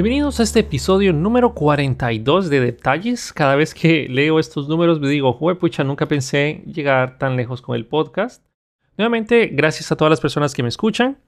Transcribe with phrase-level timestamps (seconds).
[0.00, 3.32] Bienvenidos a este episodio número 42 de Detalles.
[3.32, 7.74] Cada vez que leo estos números me digo, pucha, nunca pensé llegar tan lejos con
[7.74, 8.44] el podcast.
[8.96, 11.18] Nuevamente, gracias a todas las personas que me escuchan.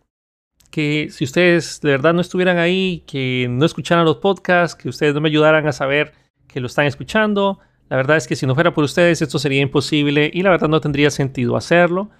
[0.71, 5.14] Que si ustedes de verdad no estuvieran ahí, que no escucharan los podcasts, que ustedes
[5.14, 6.12] no me ayudaran a saber
[6.46, 7.59] que lo están escuchando,
[7.89, 10.68] la verdad es que si no fuera por ustedes esto sería imposible y la verdad
[10.68, 12.11] no tendría sentido hacerlo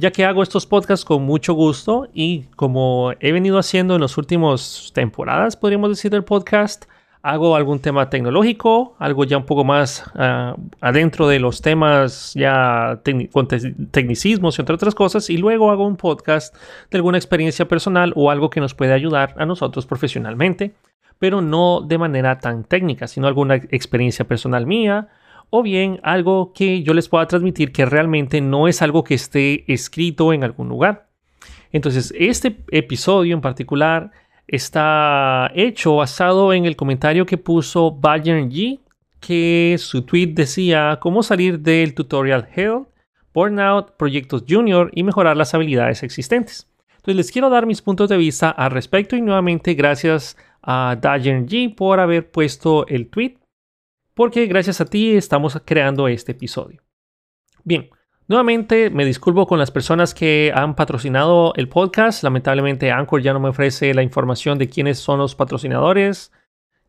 [0.00, 4.16] ya que hago estos podcasts con mucho gusto y como he venido haciendo en las
[4.16, 6.86] últimas temporadas, podríamos decir, del podcast,
[7.22, 13.00] hago algún tema tecnológico, algo ya un poco más ah, adentro de los temas ya
[13.30, 16.56] con tecnicismos y entre otras cosas, y luego hago un podcast
[16.90, 20.72] de alguna experiencia personal o algo que nos puede ayudar a nosotros profesionalmente,
[21.18, 25.08] pero no de manera tan técnica, sino alguna experiencia personal mía
[25.50, 29.70] o bien algo que yo les pueda transmitir que realmente no es algo que esté
[29.72, 31.08] escrito en algún lugar.
[31.72, 34.12] Entonces, este episodio en particular
[34.46, 38.80] está hecho basado en el comentario que puso Bayern G,
[39.20, 42.86] que su tweet decía cómo salir del tutorial Hell,
[43.32, 46.68] Burnout, Proyectos Junior y mejorar las habilidades existentes.
[46.96, 51.46] Entonces les quiero dar mis puntos de vista al respecto y nuevamente gracias a Dajen
[51.46, 53.36] G por haber puesto el tweet
[54.20, 56.82] porque gracias a ti estamos creando este episodio.
[57.64, 57.88] Bien,
[58.28, 62.22] nuevamente me disculpo con las personas que han patrocinado el podcast.
[62.22, 66.32] Lamentablemente Anchor ya no me ofrece la información de quiénes son los patrocinadores.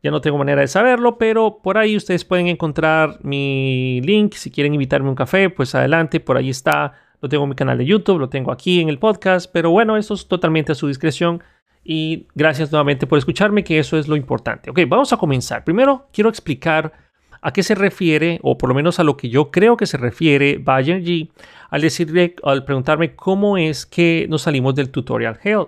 [0.02, 4.34] Ya no tengo manera de saberlo, pero por ahí ustedes pueden encontrar mi link.
[4.34, 6.92] Si quieren invitarme un café, pues adelante, por ahí está.
[7.22, 9.96] Lo tengo en mi canal de YouTube, lo tengo aquí en el podcast, pero bueno,
[9.96, 11.42] eso es totalmente a su discreción.
[11.82, 14.68] Y gracias nuevamente por escucharme, que eso es lo importante.
[14.68, 15.64] Ok, vamos a comenzar.
[15.64, 17.10] Primero quiero explicar
[17.44, 19.96] ¿A qué se refiere, o por lo menos a lo que yo creo que se
[19.96, 21.28] refiere Bayern G
[21.70, 25.66] al decirle, al preguntarme cómo es que nos salimos del tutorial Hell?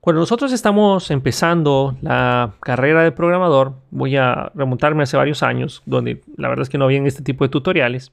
[0.00, 6.20] Cuando nosotros estamos empezando la carrera de programador, voy a remontarme hace varios años, donde
[6.36, 8.12] la verdad es que no había este tipo de tutoriales,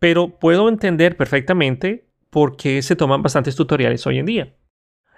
[0.00, 4.54] pero puedo entender perfectamente por qué se toman bastantes tutoriales hoy en día.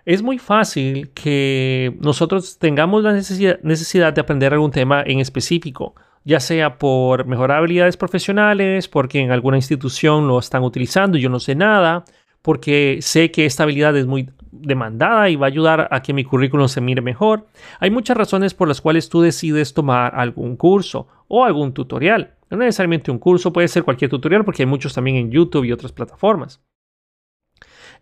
[0.04, 5.94] Es muy fácil que nosotros tengamos la necesidad de aprender algún tema en específico
[6.24, 11.28] ya sea por mejorar habilidades profesionales, porque en alguna institución lo están utilizando y yo
[11.28, 12.04] no sé nada,
[12.42, 16.24] porque sé que esta habilidad es muy demandada y va a ayudar a que mi
[16.24, 17.46] currículum se mire mejor.
[17.80, 22.34] Hay muchas razones por las cuales tú decides tomar algún curso o algún tutorial.
[22.50, 25.72] No necesariamente un curso, puede ser cualquier tutorial porque hay muchos también en YouTube y
[25.72, 26.60] otras plataformas.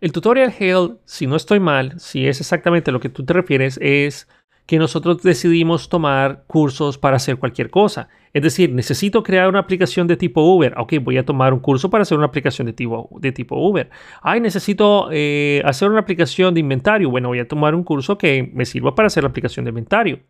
[0.01, 3.77] El tutorial Hell, si no estoy mal, si es exactamente lo que tú te refieres,
[3.81, 4.27] es
[4.71, 8.07] que nosotros decidimos tomar cursos para hacer cualquier cosa.
[8.31, 10.73] Es decir, necesito crear una aplicación de tipo Uber.
[10.77, 13.89] Ok, voy a tomar un curso para hacer una aplicación de tipo, de tipo Uber.
[14.21, 17.09] Ay, necesito eh, hacer una aplicación de inventario.
[17.09, 20.21] Bueno, voy a tomar un curso que me sirva para hacer la aplicación de inventario.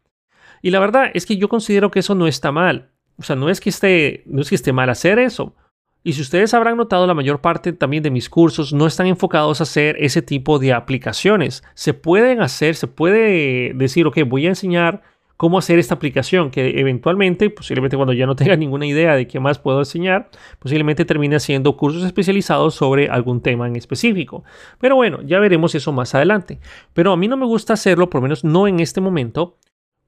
[0.64, 2.90] Y la verdad es que yo considero que eso no está mal.
[3.18, 5.56] O sea, no es que esté, no es que esté mal hacer eso.
[6.04, 9.60] Y si ustedes habrán notado, la mayor parte también de mis cursos no están enfocados
[9.60, 11.64] a hacer ese tipo de aplicaciones.
[11.76, 15.04] Se pueden hacer, se puede decir, ok, voy a enseñar
[15.38, 19.40] cómo hacer esta aplicación, que eventualmente, posiblemente cuando ya no tenga ninguna idea de qué
[19.40, 24.44] más puedo enseñar, posiblemente termine haciendo cursos especializados sobre algún tema en específico.
[24.80, 26.60] Pero bueno, ya veremos eso más adelante.
[26.94, 29.58] Pero a mí no me gusta hacerlo, por lo menos no en este momento,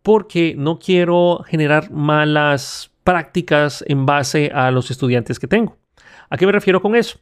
[0.02, 5.83] porque no quiero generar malas prácticas en base a los estudiantes que tengo.
[6.34, 7.20] ¿A qué me refiero con eso?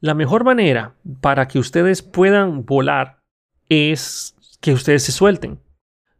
[0.00, 3.20] La mejor manera para que ustedes puedan volar
[3.68, 5.60] es que ustedes se suelten.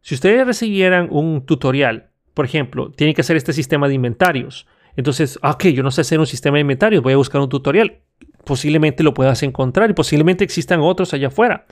[0.01, 4.67] Si ustedes recibieran un tutorial, por ejemplo, tienen que hacer este sistema de inventarios.
[4.95, 7.49] Entonces, ah, ok, yo no sé hacer un sistema de inventarios, voy a buscar un
[7.49, 8.01] tutorial.
[8.45, 11.65] Posiblemente lo puedas encontrar y posiblemente existan otros allá afuera.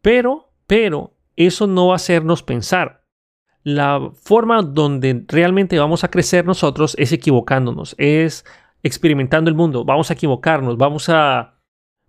[0.00, 3.04] Pero, pero, eso no va a hacernos pensar.
[3.62, 8.46] La forma donde realmente vamos a crecer nosotros es equivocándonos, es
[8.82, 11.58] experimentando el mundo, vamos a equivocarnos, vamos a,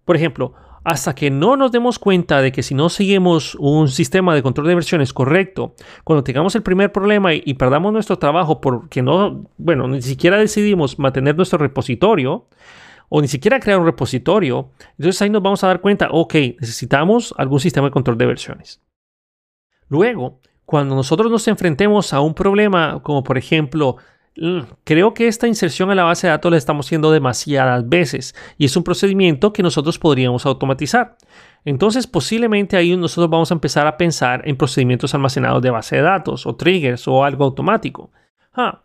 [0.05, 0.53] por ejemplo,
[0.83, 4.67] hasta que no nos demos cuenta de que si no seguimos un sistema de control
[4.67, 9.87] de versiones correcto, cuando tengamos el primer problema y, perdamos nuestro trabajo porque no, bueno,
[9.87, 12.47] ni siquiera decidimos mantener nuestro repositorio
[13.07, 17.33] o ni siquiera crear un repositorio, entonces ahí nos vamos a dar cuenta, ok, necesitamos
[17.37, 18.81] algún sistema de control de versiones.
[19.87, 23.97] Luego, cuando nosotros nos enfrentemos a un problema como por ejemplo
[24.83, 28.65] creo que esta inserción a la base de datos la estamos haciendo demasiadas veces y
[28.65, 31.17] es un procedimiento que nosotros podríamos automatizar.
[31.65, 36.01] Entonces posiblemente ahí nosotros vamos a empezar a pensar en procedimientos almacenados de base de
[36.01, 38.11] datos o triggers o algo automático.
[38.53, 38.83] Ah,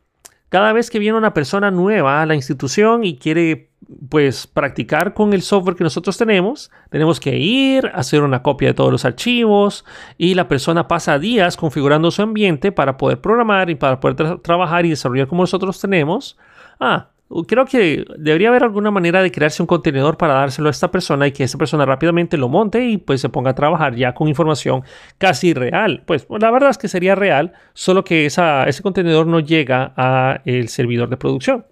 [0.49, 3.68] cada vez que viene una persona nueva a la institución y quiere
[4.11, 8.75] pues practicar con el software que nosotros tenemos, tenemos que ir, hacer una copia de
[8.75, 9.85] todos los archivos
[10.19, 14.85] y la persona pasa días configurando su ambiente para poder programar y para poder trabajar
[14.85, 16.37] y desarrollar como nosotros tenemos.
[16.79, 17.09] Ah,
[17.47, 21.27] creo que debería haber alguna manera de crearse un contenedor para dárselo a esta persona
[21.27, 24.29] y que esa persona rápidamente lo monte y pues se ponga a trabajar ya con
[24.29, 24.83] información
[25.19, 26.03] casi real.
[26.07, 30.69] Pues la verdad es que sería real, solo que ese contenedor no llega a el
[30.69, 31.65] servidor de producción.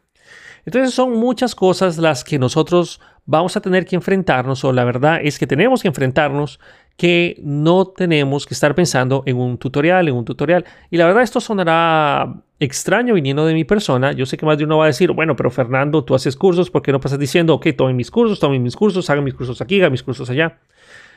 [0.66, 5.20] Entonces son muchas cosas las que nosotros vamos a tener que enfrentarnos o la verdad
[5.22, 6.58] es que tenemos que enfrentarnos
[6.96, 10.64] que no tenemos que estar pensando en un tutorial, en un tutorial.
[10.90, 14.10] Y la verdad esto sonará extraño viniendo de mi persona.
[14.10, 16.69] Yo sé que más de uno va a decir, bueno, pero Fernando, tú haces cursos,
[16.69, 19.60] ¿por qué no pasas diciendo, ok, tomen mis cursos, tomen mis cursos, hagan mis cursos
[19.60, 20.58] aquí, hagan mis cursos allá?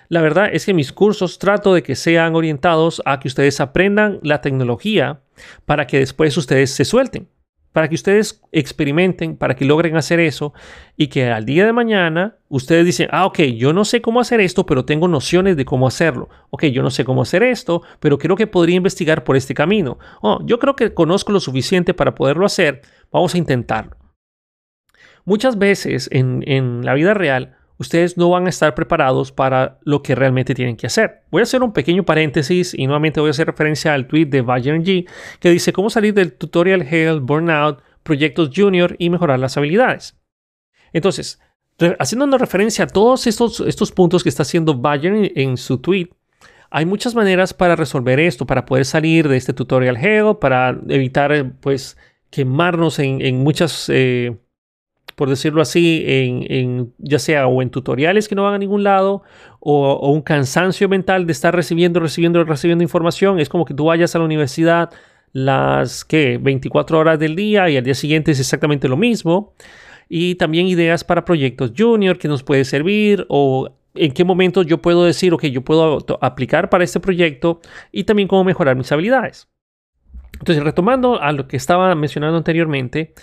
[0.10, 4.20] La verdad es que mis cursos trato de que sean orientados a que ustedes aprendan
[4.22, 5.22] la tecnología
[5.66, 7.28] para que después ustedes se suelten
[7.72, 10.54] para que ustedes experimenten, para que logren hacer eso
[10.98, 14.40] y que al día de mañana ustedes dicen, ah, ok, yo no sé cómo hacer
[14.40, 16.30] esto, pero tengo nociones de cómo hacerlo.
[16.50, 20.00] Ok, yo no sé cómo hacer esto, pero creo que podría investigar por este camino.
[20.22, 22.82] Oh, yo creo que conozco lo suficiente para poderlo hacer,
[23.12, 23.96] vamos a intentarlo.
[25.26, 30.04] Muchas veces en, en la vida real, ustedes no van a estar preparados para lo
[30.04, 31.24] que realmente tienen que hacer.
[31.32, 34.42] Voy a hacer un pequeño paréntesis y nuevamente voy a hacer referencia al tweet de
[34.42, 35.08] Bayern G
[35.40, 40.18] que dice cómo salir del tutorial Hell, Burnout, proyectos junior y mejorar las habilidades.
[40.92, 41.40] Entonces,
[42.00, 46.10] haciendo una referencia a todos estos, estos puntos que está haciendo Bayern en, su tweet,
[46.70, 51.54] hay muchas maneras para resolver esto, para poder salir de este tutorial Hell, para evitar
[51.62, 51.98] pues
[52.30, 53.90] quemarnos en, muchas...
[53.90, 54.38] Eh,
[55.20, 59.22] por decirlo así, en, ya sea o en tutoriales que no van a ningún lado
[59.60, 63.38] o, un cansancio mental de estar recibiendo, recibiendo, recibiendo información.
[63.38, 64.92] Es como que tú vayas a la universidad
[65.34, 69.56] las que 24 horas del día y al día siguiente es exactamente lo mismo.
[70.08, 74.82] Y también ideas para proyectos junior que nos puede servir o en qué momento yo
[74.82, 77.60] puedo decir, ok, yo puedo aplicar para este proyecto
[77.92, 79.50] y también cómo mejorar mis habilidades.
[80.40, 83.14] Entonces, retomando a lo que estaba mencionando anteriormente,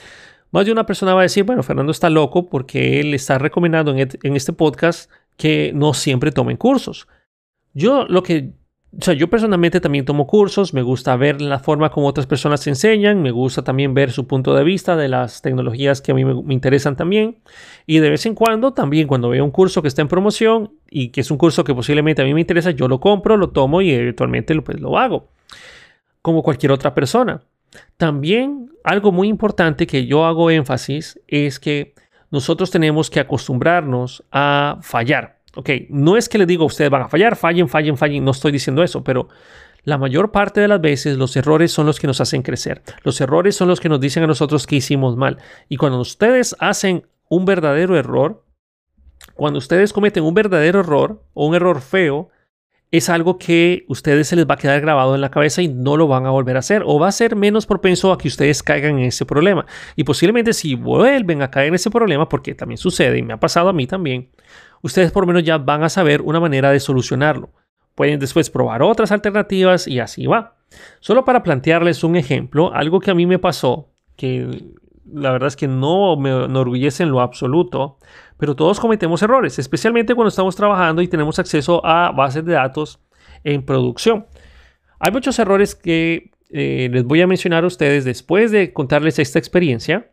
[0.51, 3.95] más de una persona va a decir, bueno, Fernando está loco porque él está recomendando
[3.95, 7.09] en, este podcast que no siempre tomen cursos.
[7.75, 8.53] Yo lo que,
[8.99, 12.67] o sea, yo personalmente también tomo cursos, me gusta ver la forma como otras personas
[12.67, 16.25] enseñan, me gusta también ver su punto de vista de las tecnologías que a mí
[16.25, 17.39] me, me interesan también.
[17.85, 21.09] Y de vez en cuando, también cuando veo un curso que está en promoción y
[21.09, 23.83] que es un curso que posiblemente a mí me interesa, yo lo compro, lo tomo
[23.83, 25.29] y eventualmente pues, lo hago.
[26.23, 27.43] Como cualquier otra persona.
[27.97, 31.95] También algo muy importante que yo hago énfasis es que
[32.31, 35.41] nosotros tenemos que acostumbrarnos a fallar.
[35.55, 38.33] Ok, no es que les digo a ustedes van a fallar, fallen, fallen, fallen, no
[38.33, 39.29] estoy diciendo eso, pero
[39.85, 42.83] la mayor parte de las veces los errores son los que nos hacen crecer.
[43.05, 45.39] Los errores son los que nos dicen a nosotros que hicimos mal.
[45.69, 48.45] Y cuando ustedes hacen un verdadero error,
[49.35, 52.31] cuando ustedes cometen un verdadero error o un error feo,
[52.97, 55.97] es algo que ustedes se les va a quedar grabado en la cabeza y no
[55.97, 58.63] lo van a volver a hacer o va a ser menos propenso a que ustedes
[58.63, 59.67] caigan en ese problema.
[59.97, 63.41] Y posiblemente si vuelven a caer en ese problema, porque también sucede y me ha
[63.41, 64.31] pasado a mí también,
[64.83, 67.51] ustedes por lo menos ya van a saber una manera de solucionarlo.
[67.95, 70.57] Pueden después probar otras alternativas y así va.
[71.01, 74.75] Solo para plantearles un ejemplo, algo que a mí me pasó, que
[75.13, 77.99] la verdad es que no me enorgullece en lo absoluto,
[78.39, 83.01] pero todos cometemos errores, especialmente cuando estamos trabajando y tenemos acceso a bases de datos
[83.45, 84.27] en producción.
[84.99, 89.39] Hay muchos errores que eh, les voy a mencionar a ustedes después de contarles esta
[89.39, 90.13] experiencia,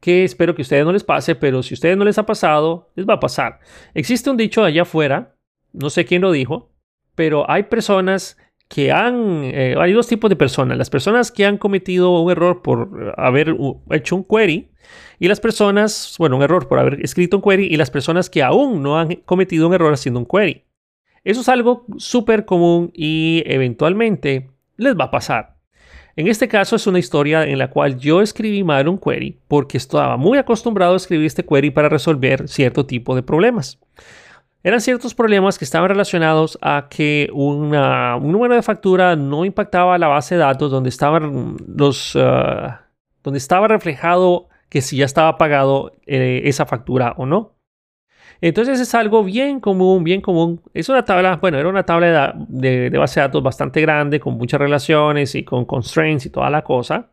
[0.00, 2.26] que espero que a ustedes no les pase, pero si a ustedes no les ha
[2.26, 3.60] pasado, les va a pasar.
[3.94, 5.36] Existe un dicho allá afuera,
[5.72, 6.72] no sé quién lo dijo,
[7.14, 8.36] pero hay personas
[8.74, 12.60] que han, eh, hay dos tipos de personas, las personas que han cometido un error
[12.60, 13.54] por haber
[13.92, 14.68] hecho un query
[15.20, 18.42] y las personas, bueno, un error por haber escrito un query y las personas que
[18.42, 20.64] aún no han cometido un error haciendo un query.
[21.22, 25.54] Eso es algo súper común y eventualmente les va a pasar.
[26.16, 29.76] En este caso es una historia en la cual yo escribí mal un query porque
[29.76, 33.78] estaba muy acostumbrado a escribir este query para resolver cierto tipo de problemas.
[34.66, 40.08] Eran ciertos problemas que estaban relacionados a que un número de factura no impactaba la
[40.08, 42.86] base de datos donde, estaban los, ah,
[43.22, 47.52] donde estaba reflejado que si ya estaba pagado eh, esa factura o no.
[48.40, 50.62] Entonces es algo bien común, bien común.
[50.72, 54.58] Es una tabla, bueno, era una tabla de base de datos bastante grande, con muchas
[54.58, 57.10] relaciones y con constraints y toda la cosa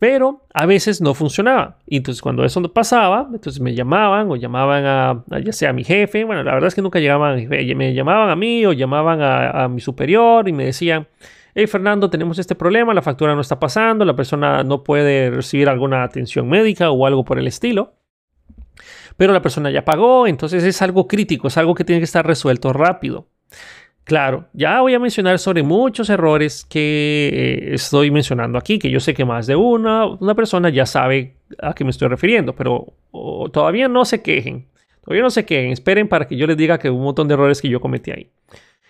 [0.00, 1.76] pero a veces no funcionaba.
[1.86, 5.84] Y entonces cuando eso pasaba, entonces me llamaban o llamaban a, ya sea a mi
[5.84, 9.68] jefe, bueno, la verdad es que nunca llegaban me llamaban a mí o llamaban a,
[9.68, 11.06] mi superior y me decían,
[11.54, 15.68] hey Fernando, tenemos este problema, la factura no está pasando, la persona no puede recibir
[15.68, 17.92] alguna atención médica o algo por el estilo.
[19.18, 22.26] Pero la persona ya pagó, entonces es algo crítico, es algo que tiene que estar
[22.26, 23.26] resuelto rápido.
[24.04, 28.98] Claro, ya voy a mencionar sobre muchos errores que eh, estoy mencionando aquí, que yo
[28.98, 32.92] sé que más de una, una persona ya sabe a qué me estoy refiriendo, pero
[33.52, 34.66] todavía no se quejen.
[35.04, 37.34] Todavía no se quejen, esperen para que yo les diga que hubo un montón de
[37.34, 38.30] errores que yo cometí ahí.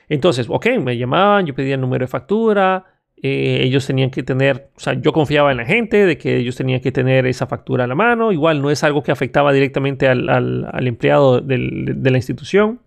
[0.08, 2.84] Entonces, ok, me llamaban, yo pedía el número de factura,
[3.22, 6.56] eh, ellos tenían que tener, o sea, yo confiaba en la gente de que ellos
[6.56, 8.32] tenían que tener esa factura a la mano.
[8.32, 12.80] Igual no es algo que afectaba directamente al, empleado de la institución.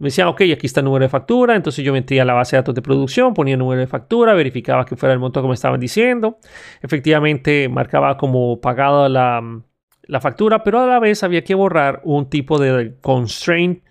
[0.00, 1.54] Me decían, ok, aquí está el número de factura.
[1.54, 4.84] Entonces yo metía la base de datos de producción, ponía el número de factura, verificaba
[4.84, 6.38] que fuera el monto como estaban diciendo.
[6.80, 9.62] Efectivamente, marcaba como pagada la,
[10.02, 13.82] la factura, pero a la vez había que borrar un tipo de constraint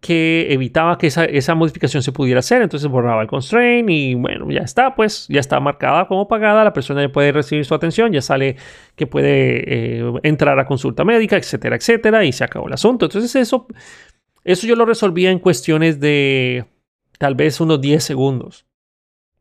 [0.00, 2.62] que evitaba que esa, modificación se pudiera hacer.
[2.62, 6.62] Entonces borraba el constraint y bueno, ya está, pues ya está marcada como pagada.
[6.62, 8.56] La persona ya puede recibir su atención, ya sale
[8.94, 13.06] que puede eh, entrar a consulta médica, etcétera, etcétera, y se acabó el asunto.
[13.06, 13.66] Entonces eso,
[14.52, 16.64] eso yo lo resolvía en cuestiones de
[17.18, 18.66] tal vez unos 10 segundos.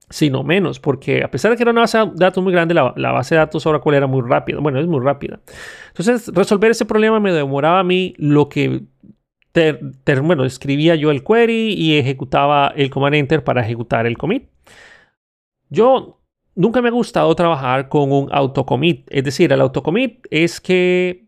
[0.10, 2.74] Si no menos, porque a pesar de que era una base de datos muy grande,
[2.74, 4.60] la, la base de datos Oracle era muy rápida.
[4.60, 5.42] Bueno, es muy rápida.
[5.90, 8.84] Entonces, resolver ese problema me demoraba a mí lo que
[10.24, 14.50] bueno, escribía yo el query y ejecutaba el command enter para ejecutar el commit.
[15.70, 16.22] Yo
[16.56, 19.08] nunca me ha gustado trabajar con un autocommit.
[19.10, 21.27] Es decir, el autocommit es que,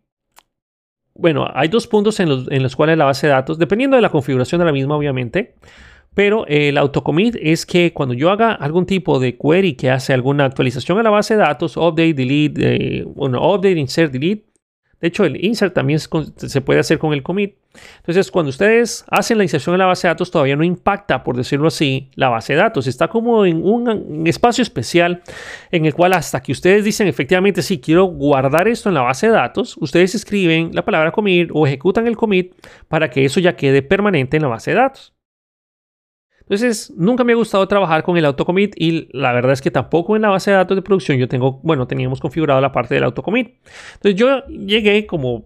[1.19, 4.01] bueno, hay dos puntos en los, en los cuales la base de datos, dependiendo de
[4.01, 5.55] la configuración de la misma, obviamente,
[6.13, 10.45] pero el autocommit es que cuando yo haga algún tipo de query que hace alguna
[10.45, 14.48] actualización a la base de datos, update, delete, eh, bueno, update, insert, delete,
[15.01, 17.55] de hecho, el insert también se puede hacer con el commit.
[17.97, 21.37] Entonces, cuando ustedes hacen la inserción en la base de datos, todavía no impacta, por
[21.37, 22.85] decirlo así, la base de datos.
[22.85, 25.21] Está como en un espacio especial
[25.71, 29.27] en el cual hasta que ustedes dicen efectivamente, sí, quiero guardar esto en la base
[29.27, 32.53] de datos, ustedes escriben la palabra commit o ejecutan el commit
[32.87, 35.13] para que eso ya quede permanente en la base de datos.
[36.49, 40.15] Entonces, nunca me ha gustado trabajar con el autocommit y la verdad es que tampoco
[40.15, 43.03] en la base de datos de producción yo tengo, bueno, teníamos configurado la parte del
[43.03, 43.53] autocommit.
[43.93, 45.45] Entonces, yo llegué como,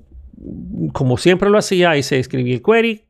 [0.93, 3.03] como siempre lo hacía, se escribí el query,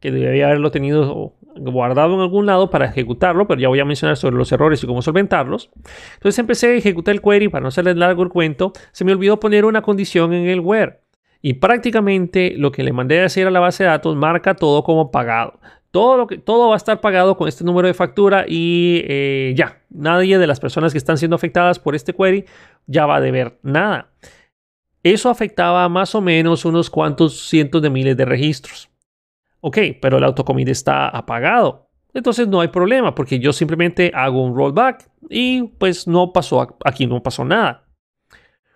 [0.00, 4.16] que debía haberlo tenido guardado en algún lado para ejecutarlo, pero ya voy a mencionar
[4.16, 5.70] sobre los errores y cómo solventarlos.
[6.14, 8.72] Entonces empecé a ejecutar el query para no hacerles largo el cuento.
[8.90, 10.98] Se me olvidó poner una condición en el where.
[11.42, 14.82] Y prácticamente lo que le mandé a decir a la base de datos marca todo
[14.82, 15.60] como pagado.
[15.90, 19.54] Todo, lo que, todo va a estar pagado con este número de factura y eh,
[19.56, 22.44] ya, nadie de las personas que están siendo afectadas por este query
[22.86, 24.10] ya va a deber nada.
[25.02, 28.90] Eso afectaba más o menos unos cuantos cientos de miles de registros.
[29.60, 31.88] Ok, pero el autocommit está apagado.
[32.12, 37.06] Entonces no hay problema porque yo simplemente hago un rollback y pues no pasó, aquí
[37.06, 37.84] no pasó nada.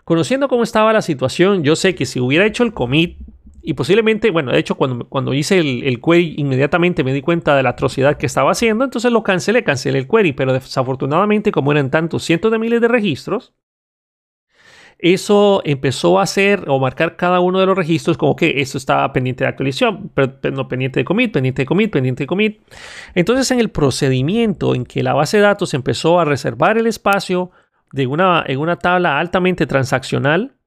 [0.05, 3.19] Conociendo cómo estaba la situación, yo sé que si hubiera hecho el commit
[3.63, 7.57] y posiblemente, bueno, de hecho, cuando, cuando hice el, el, query, inmediatamente me di cuenta
[7.57, 11.73] de la atrocidad que estaba haciendo, entonces lo cancelé, cancelé el query, pero desafortunadamente, como
[11.73, 13.55] eran tantos cientos de miles de registros,
[15.03, 19.11] eso empezó a hacer o marcar cada uno de los registros como que esto estaba
[19.13, 22.61] pendiente de actualización, pero, no pendiente de commit, pendiente de commit, pendiente de commit.
[23.15, 27.51] Entonces, en el procedimiento en que la base de datos empezó a reservar el espacio
[27.93, 30.60] de una, en una tabla altamente transaccional,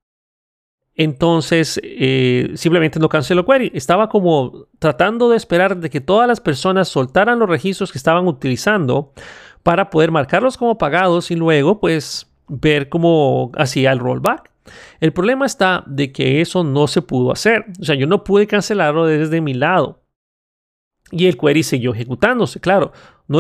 [0.96, 3.72] entonces, eh, simplemente no canceló query.
[3.74, 8.28] Estaba como tratando de esperar de que todas las personas soltaran los registros que estaban
[8.28, 9.12] utilizando
[9.64, 14.52] para poder marcarlos como pagados y luego, pues, ver cómo hacía el rollback.
[15.00, 17.66] El problema está de que eso no se pudo hacer.
[17.82, 20.04] O sea, yo no pude cancelarlo desde mi lado.
[21.12, 22.60] Y el query siguió ejecutándose.
[22.60, 22.92] Claro,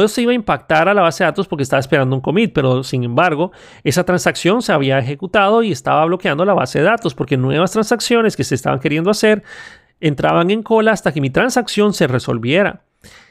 [0.02, 2.54] no se iba a impactar a la base de datos porque estaba esperando un commit,
[2.54, 3.52] pero sin embargo,
[3.84, 8.36] esa transacción se había ejecutado y estaba bloqueando la base de datos porque nuevas transacciones
[8.36, 9.44] que se estaban queriendo hacer
[10.00, 12.84] entraban en cola hasta que mi transacción se resolviera.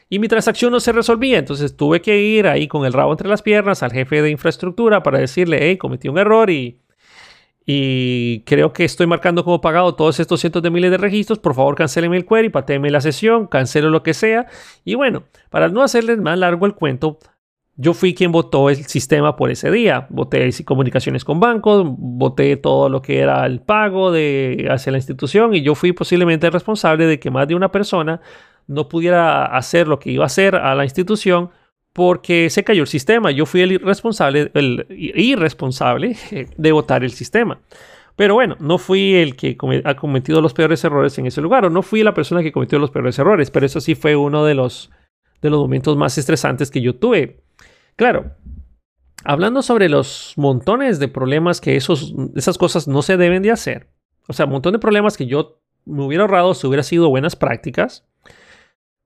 [0.09, 3.29] Y mi transacción no se resolvía, entonces tuve que ir ahí con el rabo entre
[3.29, 6.82] las piernas al jefe de infraestructura para decirle, hey, cometí un error y
[7.65, 11.39] y creo que estoy marcando como pagado todos estos cientos de miles de registros.
[11.39, 14.47] Por favor, cancelen el query, patéenme la sesión, cancelo lo que sea.
[14.85, 17.19] Y bueno, para no hacerles más largo el cuento,
[17.77, 20.07] yo fui quien votó el sistema por ese día.
[20.11, 25.55] Voté comunicaciones con bancos, voté todo lo que era el pago de, hacia la institución
[25.55, 28.21] y yo fui posiblemente el responsable de que más de una persona
[28.67, 31.51] no pudiera hacer lo que iba a hacer a la institución
[31.93, 33.31] porque se cayó el sistema.
[33.31, 36.17] Yo fui el irresponsable, el irresponsable
[36.57, 37.61] de votar el sistema.
[38.17, 41.71] Pero bueno, no fui el que ha cometido los peores errores en ese lugar, o
[41.71, 44.55] no fui la persona que cometió los peores errores, pero eso sí fue uno de
[44.55, 44.91] los,
[45.41, 47.43] de los momentos más estresantes que yo tuve.
[47.97, 48.33] Claro,
[49.25, 53.89] hablando sobre los montones de problemas que esos, esas cosas no se deben de hacer,
[54.29, 57.35] o sea, un montón de problemas que yo me hubiera ahorrado si hubiera sido buenas
[57.35, 58.07] prácticas,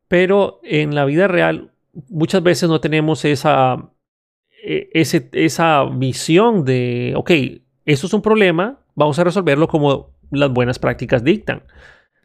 [0.09, 1.73] pero en la vida real
[2.09, 3.91] muchas veces no tenemos esa,
[4.65, 4.91] e,
[5.33, 7.31] esa visión de, ok,
[7.85, 11.63] esto es un problema, vamos a resolverlo como las buenas prácticas dictan.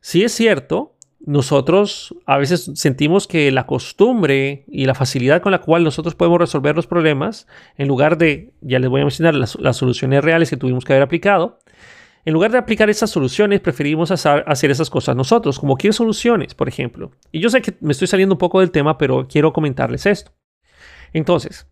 [0.01, 5.61] Si es cierto, nosotros a veces sentimos que la costumbre y la facilidad con la
[5.61, 7.47] cual nosotros podemos resolver los problemas,
[7.77, 11.03] en lugar de, ya les voy a mencionar las, soluciones reales que tuvimos que haber
[11.03, 11.59] aplicado,
[12.25, 16.67] en lugar de aplicar esas soluciones, preferimos hacer, esas cosas nosotros, como qué soluciones, por
[16.67, 17.11] ejemplo.
[17.31, 20.31] Y yo sé que me estoy saliendo un poco del tema, pero quiero comentarles esto.
[21.13, 21.67] Entonces,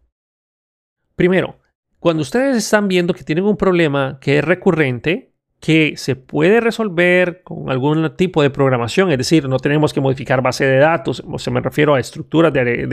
[1.16, 1.60] primero,
[2.00, 5.30] cuando ustedes están viendo que tienen un problema que es recurrente,
[5.60, 10.42] que se puede resolver con algún tipo de programación, es decir, no tenemos que modificar
[10.42, 12.88] base de datos, o se me refiero a estructuras de,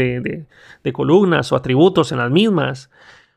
[0.83, 2.91] de, columnas o atributos en las mismas,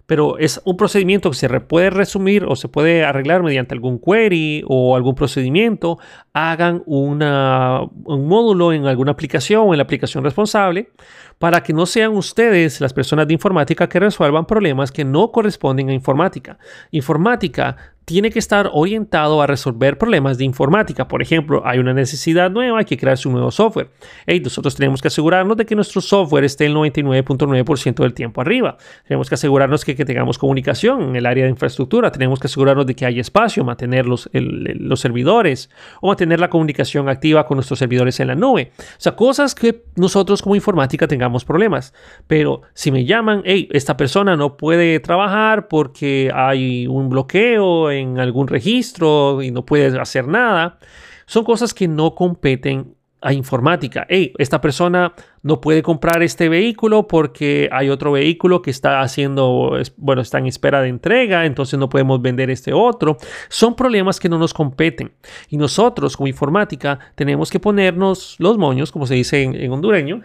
[0.09, 4.63] pero es un procedimiento que se puede resumir o se puede arreglar mediante algún query
[4.67, 5.99] o algún procedimiento,
[6.33, 10.89] hagan una, un módulo en alguna aplicación o en la aplicación responsable
[11.37, 15.89] para que no sean ustedes las personas de informática que resuelvan problemas que no corresponden
[15.89, 16.57] a informática.
[16.89, 17.77] Informática
[18.09, 21.07] tiene que estar orientado a resolver problemas de informática.
[21.07, 23.91] Por ejemplo, hay una necesidad nueva, hay que crearse un nuevo software.
[24.25, 28.77] Hey, nosotros tenemos que asegurarnos de que nuestro software esté el 99.9% del tiempo arriba.
[29.07, 32.11] Tenemos que asegurarnos que, que, tengamos comunicación en el área de infraestructura.
[32.11, 35.69] Tenemos que asegurarnos de que hay espacio, mantener los, los servidores
[36.01, 38.71] o mantener la comunicación activa con nuestros servidores en la nube.
[38.79, 41.93] O sea, cosas que nosotros como informática tengamos problemas.
[42.25, 48.47] Pero si me llaman, hey, esta persona no puede trabajar porque hay un bloqueo algún
[48.47, 50.79] registro y no puedes hacer nada.
[51.25, 54.05] Son cosas que no competen a informática.
[54.09, 55.13] Hey, esta persona
[55.43, 60.45] no puede comprar este vehículo porque hay otro vehículo que está haciendo, bueno, está en
[60.45, 63.17] espera de entrega, entonces no podemos vender este otro.
[63.49, 65.11] Son problemas que no nos competen.
[65.49, 70.23] Y nosotros, como informática, tenemos que ponernos los moños, como se dice en, hondureño.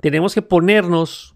[0.00, 1.34] Tenemos que ponernos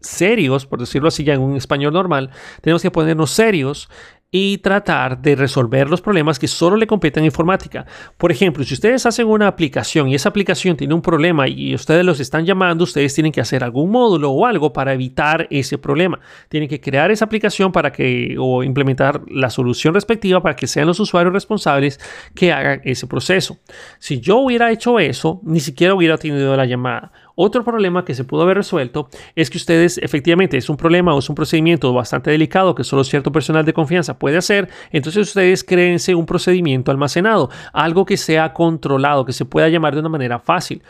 [0.00, 3.88] serios, por decirlo así ya en un español normal, tenemos que ponernos serios
[4.30, 7.86] y tratar de resolver los problemas que solo le competen a informática.
[8.18, 12.04] Por ejemplo, si ustedes hacen una aplicación y esa aplicación tiene un problema y ustedes
[12.04, 16.20] los están llamando, ustedes tienen que hacer algún módulo o algo para evitar ese problema.
[16.50, 20.86] Tienen que crear esa aplicación para que o implementar la solución respectiva para que sean
[20.86, 21.98] los usuarios responsables
[22.34, 23.58] que hagan ese proceso.
[23.98, 28.24] Si yo hubiera hecho eso, ni siquiera hubiera tenido la llamada otro problema que se
[28.24, 32.32] pudo haber resuelto es que ustedes efectivamente es un problema o es un procedimiento bastante
[32.32, 37.48] delicado que solo cierto personal de confianza puede hacer, entonces ustedes créense un procedimiento almacenado,
[37.72, 40.82] algo que sea controlado, que se pueda llamar de una manera fácil.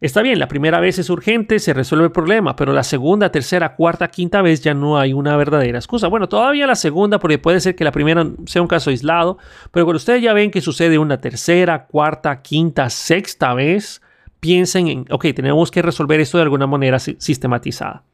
[0.00, 3.74] Está bien, la primera vez es urgente, se resuelve el problema, pero la segunda, tercera,
[3.74, 6.06] cuarta, quinta vez ya no hay una verdadera excusa.
[6.06, 9.38] Bueno, todavía la segunda, porque puede ser que la primera sea un caso aislado,
[9.72, 14.00] pero cuando ustedes ya ven que sucede una tercera, cuarta, quinta, sexta vez,
[14.40, 18.04] piensen en, ok, tenemos que resolver esto de alguna manera sistematizada.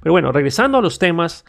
[0.00, 1.44] Pero bueno, regresando a los temas,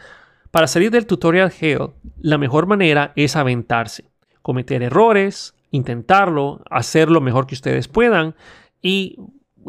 [0.50, 4.10] para salir del tutorial Geo, la mejor manera es aventarse,
[4.42, 8.34] cometer errores, intentarlo, hacer lo mejor que ustedes puedan
[8.80, 9.16] y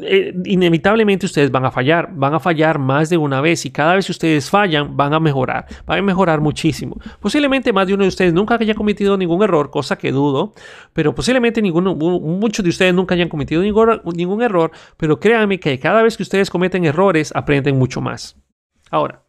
[0.04, 3.96] eh, inevitablemente ustedes van a fallar, van a fallar más de una vez y cada
[3.96, 6.98] vez que ustedes fallan van a mejorar, van a mejorar muchísimo.
[7.20, 10.54] Posiblemente más de uno de ustedes nunca haya cometido ningún error, cosa que dudo,
[10.94, 16.02] pero posiblemente ninguno, muchos de ustedes nunca hayan cometido ningún, error, pero créanme que cada
[16.04, 18.38] vez que ustedes cometen errores aprenden mucho más.
[18.92, 19.24] Ahora,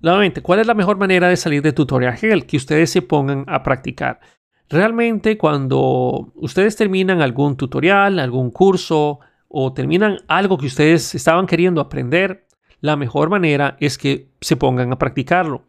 [0.00, 2.18] nuevamente, ¿cuál es la mejor manera de salir de tutorial?
[2.46, 4.20] Que ustedes se pongan a practicar.
[4.68, 9.20] Realmente cuando ustedes terminan algún tutorial, algún curso,
[9.56, 12.48] o terminan algo que ustedes estaban queriendo aprender,
[12.80, 15.62] la mejor manera es que se pongan a practicarlo.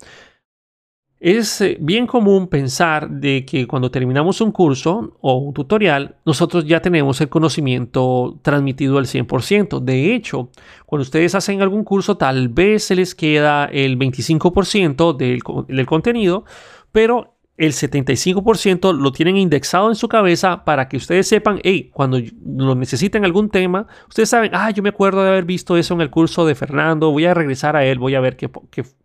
[1.20, 6.66] Es eh, bien común pensar de que cuando terminamos un curso o un tutorial, nosotros
[6.66, 9.80] ya tenemos el conocimiento transmitido al 100%.
[9.80, 10.50] De hecho,
[10.88, 16.44] cuando ustedes hacen algún curso, tal vez se les queda el 25% del, del contenido,
[16.92, 22.20] pero el 75% lo tienen indexado en su cabeza para que ustedes sepan, hey, cuando
[22.46, 26.02] lo necesiten algún tema, ustedes saben, ah, yo me acuerdo de haber visto eso en
[26.02, 28.50] el curso de Fernando, voy a regresar a él, voy a ver qué,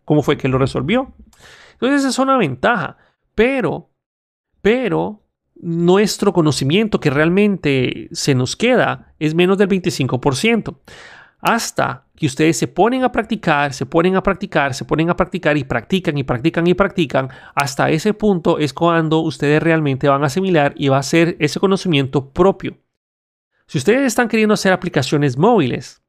[0.04, 1.14] cómo fue que lo resolvió.
[1.74, 2.96] Entonces, esa es una ventaja,
[3.34, 3.90] pero,
[4.60, 5.22] pero
[5.54, 10.76] nuestro conocimiento que realmente se nos queda es menos del 25%
[11.40, 15.56] hasta que ustedes se ponen a practicar, se ponen a practicar, se ponen a practicar
[15.56, 20.26] y practican y practican y practican, hasta ese punto es cuando ustedes realmente van a
[20.26, 22.76] asimilar y va a ser ese conocimiento propio.
[23.66, 26.02] Si ustedes están queriendo hacer aplicaciones móviles,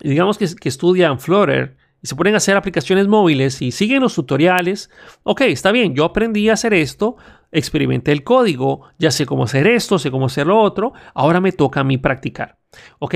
[0.00, 4.14] digamos que, que estudian Flutter y se ponen a hacer aplicaciones móviles y siguen los
[4.14, 4.88] tutoriales,
[5.24, 7.16] ok, está bien, yo aprendí a hacer esto,
[7.50, 11.50] experimenté el código, ya sé cómo hacer esto, sé cómo hacer lo otro, ahora me
[11.50, 12.58] toca a mí practicar.
[12.98, 13.14] Ok,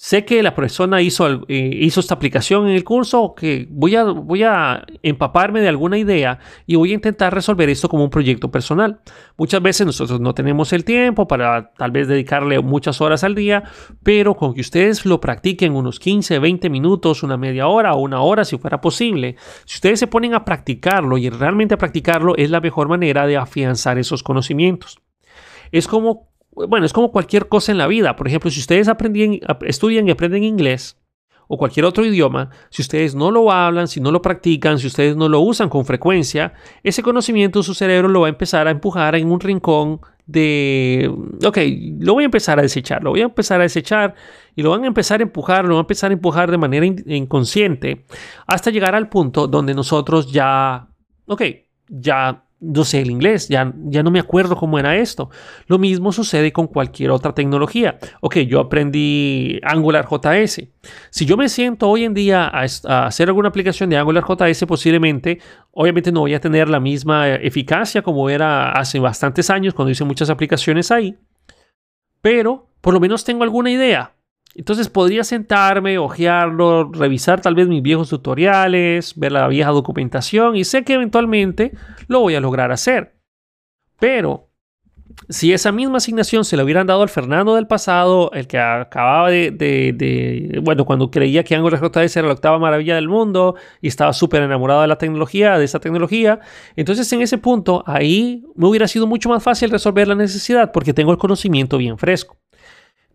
[0.00, 4.04] sé que la persona hizo, eh, hizo esta aplicación en el curso, que voy a,
[4.04, 8.48] voy a empaparme de alguna idea y voy a intentar resolver esto como un proyecto
[8.48, 9.00] personal.
[9.36, 13.64] Muchas veces nosotros no tenemos el tiempo para tal vez dedicarle muchas horas al día,
[14.04, 18.20] pero con que ustedes lo practiquen unos 15, 20 minutos, una media hora o una
[18.22, 19.34] hora si fuera posible,
[19.64, 23.36] si ustedes se ponen a practicarlo y realmente a practicarlo es la mejor manera de
[23.36, 25.00] afianzar esos conocimientos.
[25.72, 26.28] Es como
[26.66, 28.16] bueno, es como cualquier cosa en la vida.
[28.16, 28.88] Por ejemplo, si ustedes
[29.66, 30.96] estudian y aprenden inglés
[31.46, 35.16] o cualquier otro idioma, si ustedes no lo hablan, si no lo practican, si ustedes
[35.16, 39.14] no lo usan con frecuencia, ese conocimiento su cerebro lo va a empezar a empujar
[39.14, 41.10] en un rincón de,
[41.44, 41.58] ok,
[42.00, 44.14] lo voy a empezar a desechar, lo voy a empezar a desechar
[44.54, 46.84] y lo van a empezar a empujar, lo van a empezar a empujar de manera
[46.84, 48.04] inconsciente
[48.46, 50.86] hasta llegar al punto donde nosotros ya,
[51.26, 51.42] ok,
[51.88, 55.30] ya no sé el inglés, ya, ya no me acuerdo cómo era esto.
[55.66, 57.98] Lo mismo sucede con cualquier otra tecnología.
[58.20, 60.62] Ok, yo aprendí Angular JS.
[61.10, 65.38] Si yo me siento hoy en día a, hacer alguna aplicación de Angular JS, posiblemente,
[65.70, 70.04] obviamente no voy a tener la misma eficacia como era hace bastantes años cuando hice
[70.04, 71.16] muchas aplicaciones ahí,
[72.20, 74.14] pero por lo menos tengo alguna idea.
[74.58, 80.64] Entonces podría sentarme, ojearlo, revisar tal vez mis viejos tutoriales, ver la vieja documentación y
[80.64, 81.72] sé que eventualmente
[82.08, 83.14] lo voy a lograr hacer.
[84.00, 84.50] Pero
[85.28, 89.30] si esa misma asignación se la hubieran dado al Fernando del pasado, el que acababa
[89.30, 94.12] de, bueno, cuando creía que Angular JS era la octava maravilla del mundo y estaba
[94.12, 96.40] súper enamorado de la tecnología, de esa tecnología,
[96.74, 100.92] entonces en ese punto ahí me hubiera sido mucho más fácil resolver la necesidad porque
[100.92, 102.38] tengo el conocimiento bien fresco.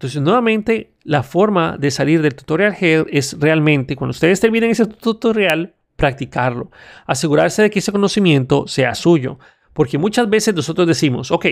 [0.03, 4.85] Entonces, nuevamente, la forma de salir del tutorial head es realmente, cuando ustedes terminen ese
[4.85, 6.71] tutorial, practicarlo.
[7.05, 9.39] Asegurarse de que ese conocimiento sea suyo.
[9.71, 11.45] Porque muchas veces nosotros decimos, ok,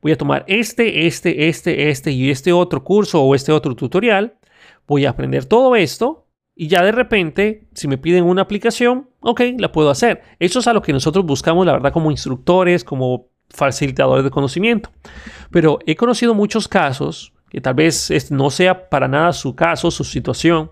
[0.00, 4.34] voy a tomar este, este, este, este y este otro curso o este otro tutorial.
[4.88, 9.42] Voy a aprender todo esto y ya de repente, si me piden una aplicación, ok,
[9.58, 10.22] la puedo hacer.
[10.40, 14.90] Eso es a lo que nosotros buscamos, la verdad, como instructores, como facilitadores de conocimiento.
[15.52, 20.04] Pero he conocido muchos casos que tal vez no sea para nada su caso, su
[20.04, 20.70] situación,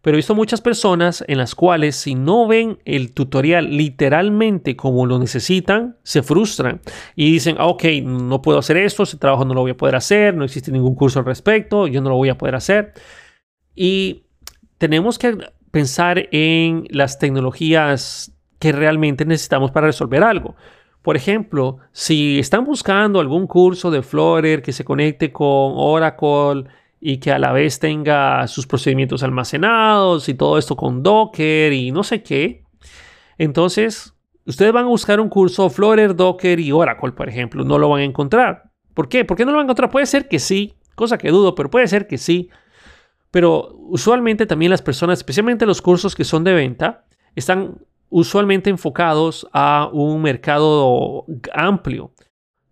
[0.00, 5.06] pero he visto muchas personas en las cuales si no ven el tutorial literalmente como
[5.06, 6.82] lo necesitan, se frustran
[7.16, 9.96] y dicen, ah, ok, no puedo hacer esto, ese trabajo no lo voy a poder
[9.96, 12.92] hacer, no existe ningún curso al respecto, yo no lo voy a poder hacer.
[13.74, 14.26] Y
[14.78, 15.36] tenemos que
[15.72, 20.54] pensar en las tecnologías que realmente necesitamos para resolver algo.
[21.02, 26.64] Por ejemplo, si están buscando algún curso de Flutter que se conecte con Oracle
[27.00, 31.90] y que a la vez tenga sus procedimientos almacenados y todo esto con Docker y
[31.90, 32.64] no sé qué,
[33.38, 37.64] entonces ustedes van a buscar un curso Flutter, Docker y Oracle, por ejemplo.
[37.64, 38.70] No lo van a encontrar.
[38.92, 39.24] ¿Por qué?
[39.24, 39.90] ¿Por qué no lo van a encontrar?
[39.90, 42.50] Puede ser que sí, cosa que dudo, pero puede ser que sí.
[43.30, 47.78] Pero usualmente también las personas, especialmente los cursos que son de venta, están
[48.10, 52.12] usualmente enfocados a un mercado amplio.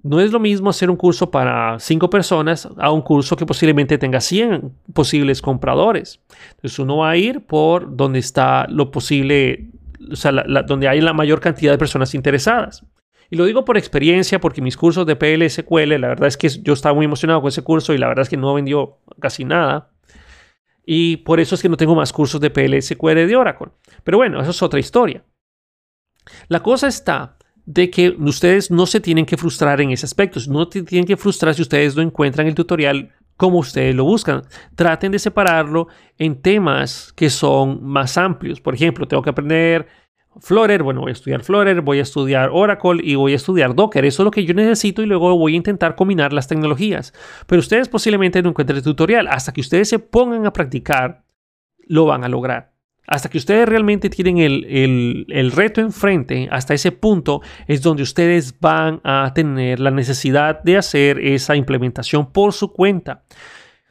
[0.03, 3.99] No es lo mismo hacer un curso para cinco personas a un curso que posiblemente
[3.99, 6.21] tenga 100 posibles compradores.
[6.51, 9.71] Entonces uno va a ir por donde está lo posible,
[10.11, 10.33] o sea,
[10.67, 12.85] donde hay la mayor cantidad de personas interesadas.
[13.31, 16.73] Y lo digo por experiencia, porque mis cursos de PLSQL, la verdad es que yo
[16.73, 19.91] estaba muy emocionado con ese curso y la verdad es que no vendió casi nada.
[20.87, 23.69] Y por eso es que no tengo más cursos de PLSQL de Oracle.
[24.05, 25.23] Pero bueno, eso es otra historia.
[26.49, 30.41] La cosa está de que ustedes no se tienen que frustrar en ese aspecto.
[30.49, 34.43] No tienen que frustrar si ustedes no encuentran el tutorial como ustedes lo buscan.
[34.75, 38.61] Traten de separarlo en temas que son más amplios.
[38.61, 39.87] Por ejemplo, tengo que aprender
[40.41, 44.05] Flutter, bueno, voy a estudiar Flutter, voy a estudiar Oracle y voy a estudiar Docker.
[44.05, 47.13] Eso es lo que yo necesito y luego voy a intentar combinar las tecnologías.
[47.47, 49.27] Pero ustedes posiblemente no encuentren el tutorial.
[49.29, 51.25] Hasta que ustedes se pongan a practicar,
[51.87, 52.78] lo van a lograr.
[53.09, 58.55] Hasta que ustedes realmente tienen el, el, reto enfrente, hasta ese punto es donde ustedes
[58.61, 63.25] van a tener la necesidad de hacer esa implementación por su cuenta.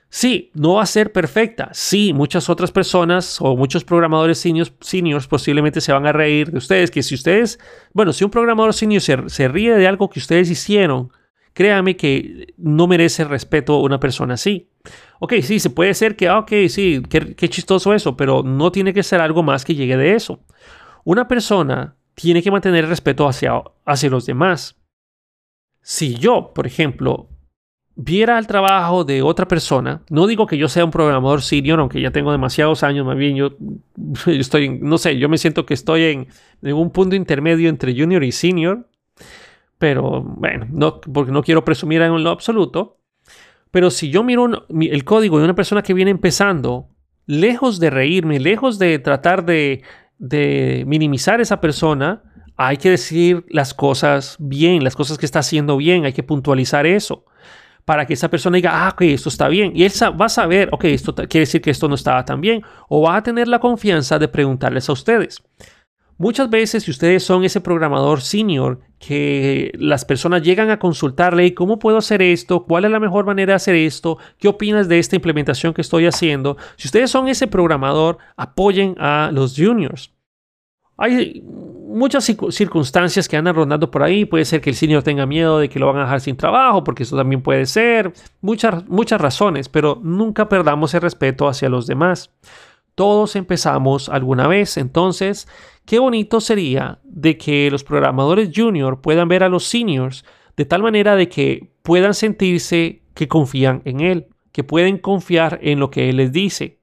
[0.09, 1.69] Sí, no va a ser perfecta.
[1.73, 6.91] Sí, muchas otras personas o muchos programadores seniors, posiblemente se van a reír de ustedes.
[6.91, 7.59] Que si ustedes,
[7.93, 11.11] bueno, si un programador senior se, ríe de algo que ustedes hicieron,
[11.57, 14.69] créame que no merece respeto una persona así.
[15.19, 18.93] Ok, sí, se puede ser que, ah, ok, sí, qué, chistoso eso, pero no tiene
[18.93, 20.39] que ser algo más que llegue de eso.
[21.03, 24.75] Una persona tiene que mantener respeto hacia, hacia los demás.
[25.81, 27.27] Si yo, por ejemplo,
[27.95, 32.01] viera el trabajo de otra persona, no digo que yo sea un programador senior, aunque
[32.01, 33.57] ya tengo demasiados años, más bien yo
[34.27, 36.27] estoy, no sé, yo me siento que estoy en,
[36.75, 38.87] un punto intermedio entre junior y senior,
[39.77, 42.99] pero bueno, no, porque no quiero presumir en lo absoluto.
[43.71, 46.89] Pero si yo miro el código de una persona que viene empezando,
[47.25, 49.83] lejos de reírme, lejos de tratar de,
[50.87, 52.23] minimizar a esa persona,
[52.55, 56.85] hay que decir las cosas bien, las cosas que está haciendo bien, hay que puntualizar
[56.87, 57.25] eso
[57.85, 59.71] para que esa persona diga, ah, ok, esto está bien.
[59.73, 62.61] Y él va a saber, ok, esto quiere decir que esto no estaba tan bien.
[62.89, 65.41] O va a tener la confianza de preguntarles a ustedes.
[66.19, 71.77] Muchas veces, si ustedes son ese programador senior que las personas llegan a consultarle, ¿cómo
[71.77, 72.63] puedo hacer esto?
[72.63, 74.17] ¿Cuál es la mejor manera de hacer esto?
[74.39, 76.57] ¿Qué opinas de esta implementación que estoy haciendo?
[76.75, 80.11] Si ustedes son ese programador, apoyen a los juniors.
[80.97, 84.25] Hay muchas circunstancias que andan rondando por ahí.
[84.25, 86.83] Puede ser que el senior tenga miedo de que lo van a dejar sin trabajo,
[86.83, 88.13] porque eso también puede ser.
[88.41, 92.31] Muchas, muchas razones, pero nunca perdamos el respeto hacia los demás.
[92.95, 95.47] Todos empezamos alguna vez, entonces,
[95.87, 100.25] qué bonito sería de que los programadores junior puedan ver a los seniors
[100.57, 105.79] de tal manera de que puedan sentirse que confían en él, que pueden confiar en
[105.79, 106.81] lo que él les dice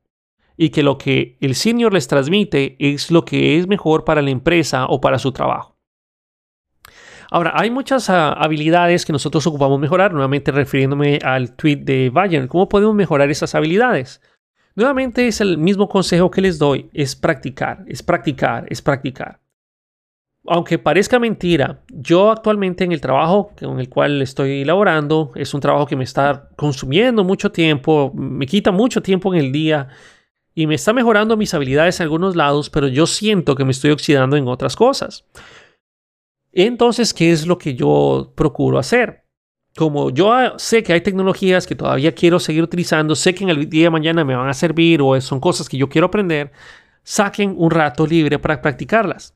[0.56, 4.30] y que lo que el senior les transmite es lo que es mejor para la
[4.30, 5.76] empresa o para su trabajo.
[7.30, 12.46] Ahora, hay muchas ah, habilidades que nosotros ocupamos mejorar, nuevamente refiriéndome al tweet de Bayern.
[12.46, 14.20] ¿Cómo podemos mejorar esas habilidades?
[14.76, 19.40] Nuevamente es el mismo consejo que les doy, es practicar, es practicar, es practicar.
[20.46, 25.60] Aunque parezca mentira, yo actualmente en el trabajo con el cual estoy laborando, es un
[25.60, 29.88] trabajo que me está consumiendo mucho tiempo, me quita mucho tiempo en el día
[30.54, 33.92] y me está mejorando mis habilidades en algunos lados, pero yo siento que me estoy
[33.92, 35.24] oxidando en otras cosas.
[36.52, 39.23] Entonces, ¿qué es lo que yo procuro hacer?
[39.76, 43.50] Como yo ah, sé que hay tecnologías que todavía quiero seguir utilizando, sé que en
[43.50, 46.52] el día de mañana me van a servir o son cosas que yo quiero aprender,
[47.02, 49.34] saquen un rato libre para practicarlas.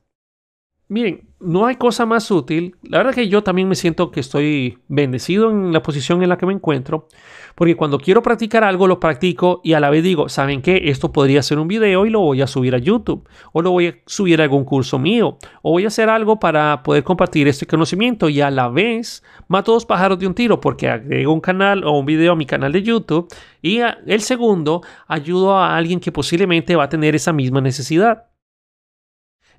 [0.91, 2.75] Miren, no hay cosa más útil.
[2.81, 6.37] La verdad que yo también me siento que estoy bendecido en la posición en la
[6.39, 7.07] que me encuentro,
[7.53, 10.81] porque cuando quiero practicar algo lo practico y a la vez digo, ¿saben qué?
[10.85, 13.85] Esto podría ser un video y lo voy a subir a YouTube, o lo voy
[13.85, 17.67] a subir a algún curso mío, o voy a hacer algo para poder compartir este
[17.67, 21.83] conocimiento y a la vez mato dos pájaros de un tiro, porque agrego un canal
[21.83, 23.27] o un video a mi canal de YouTube
[23.61, 28.25] y el segundo ayudo a alguien que posiblemente va a tener esa misma necesidad.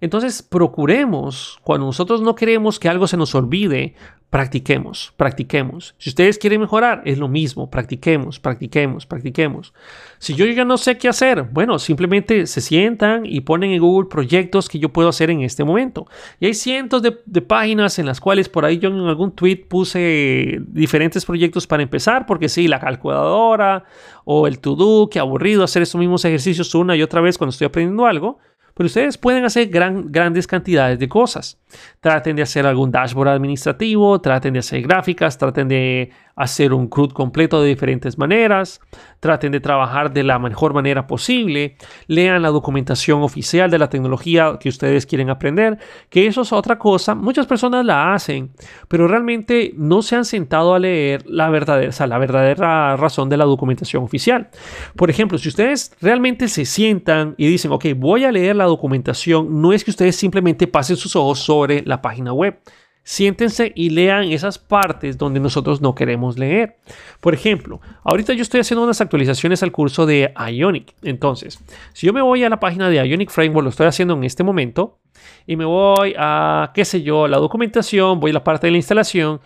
[0.00, 3.94] Entonces, procuremos, cuando nosotros no queremos que algo se nos olvide,
[4.30, 5.96] practiquemos, practiquemos.
[5.98, 9.74] Si ustedes quieren mejorar, es lo mismo, practiquemos, practiquemos, practiquemos.
[10.18, 14.08] Si yo ya no sé qué hacer, bueno, simplemente se sientan y ponen en Google
[14.08, 16.06] proyectos que yo puedo hacer en este momento.
[16.38, 17.10] Y hay cientos de,
[17.42, 22.24] páginas en las cuales por ahí yo en algún tweet puse diferentes proyectos para empezar,
[22.26, 23.84] porque sí, la calculadora
[24.24, 27.66] o el to-do, qué aburrido hacer esos mismos ejercicios una y otra vez cuando estoy
[27.66, 28.38] aprendiendo algo.
[28.74, 31.58] Pero ustedes pueden hacer gran, grandes cantidades de cosas.
[32.00, 37.12] Traten de hacer algún dashboard administrativo, traten de hacer gráficas, traten de hacer un CRUD
[37.12, 38.80] completo de diferentes maneras,
[39.20, 41.76] traten de trabajar de la mejor manera posible,
[42.06, 46.78] lean la documentación oficial de la tecnología que ustedes quieren aprender, que eso es otra
[46.78, 48.52] cosa, muchas personas la hacen,
[48.88, 53.44] pero realmente no se han sentado a leer la verdadera, la verdadera razón de la
[53.44, 54.48] documentación oficial.
[54.96, 59.60] Por ejemplo, si ustedes realmente se sientan y dicen, ok, voy a leer la documentación,
[59.60, 62.58] no es que ustedes simplemente pasen sus ojos sobre la página web
[63.02, 66.76] siéntense y lean esas partes donde nosotros no queremos leer.
[67.20, 70.94] Por ejemplo, ahorita yo estoy haciendo unas actualizaciones al curso de Ionic.
[71.02, 71.58] Entonces,
[71.92, 74.44] si yo me voy a la página de Ionic Framework, lo estoy haciendo en este
[74.44, 74.98] momento,
[75.46, 78.78] y me voy a, qué sé yo, la documentación, voy a la parte de la
[78.78, 79.40] instalación,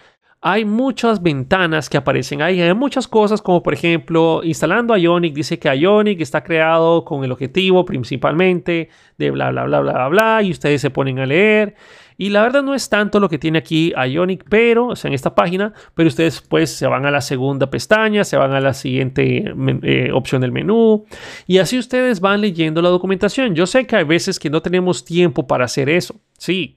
[0.47, 2.61] hay muchas ventanas que aparecen ahí.
[2.61, 5.33] Hay muchas cosas como por ejemplo instalando Ionic.
[5.33, 10.09] Dice que Ionic está creado con el objetivo principalmente de bla bla bla bla bla
[10.09, 11.77] bla y ustedes se ponen a leer.
[12.17, 15.15] Y la verdad no es tanto lo que tiene aquí Ionic, pero, o sea, en
[15.15, 18.75] esta página, pero ustedes pues se van a la segunda pestaña, se van a la
[18.75, 21.07] siguiente eh, opción del menú
[21.47, 23.55] y así ustedes van leyendo la documentación.
[23.55, 26.77] Yo sé que hay veces que no tenemos tiempo para hacer eso, sí,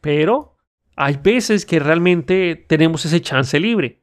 [0.00, 0.56] pero
[0.96, 4.00] hay veces que realmente tenemos ese chance libre.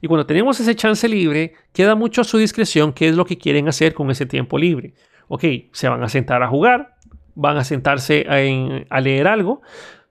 [0.00, 3.38] Y cuando tenemos ese chance libre, queda mucho a su discreción qué es lo que
[3.38, 4.94] quieren hacer con ese tiempo libre.
[5.28, 6.96] Ok, se van a sentar a jugar,
[7.38, 8.26] van a sentarse
[8.90, 9.62] a leer algo.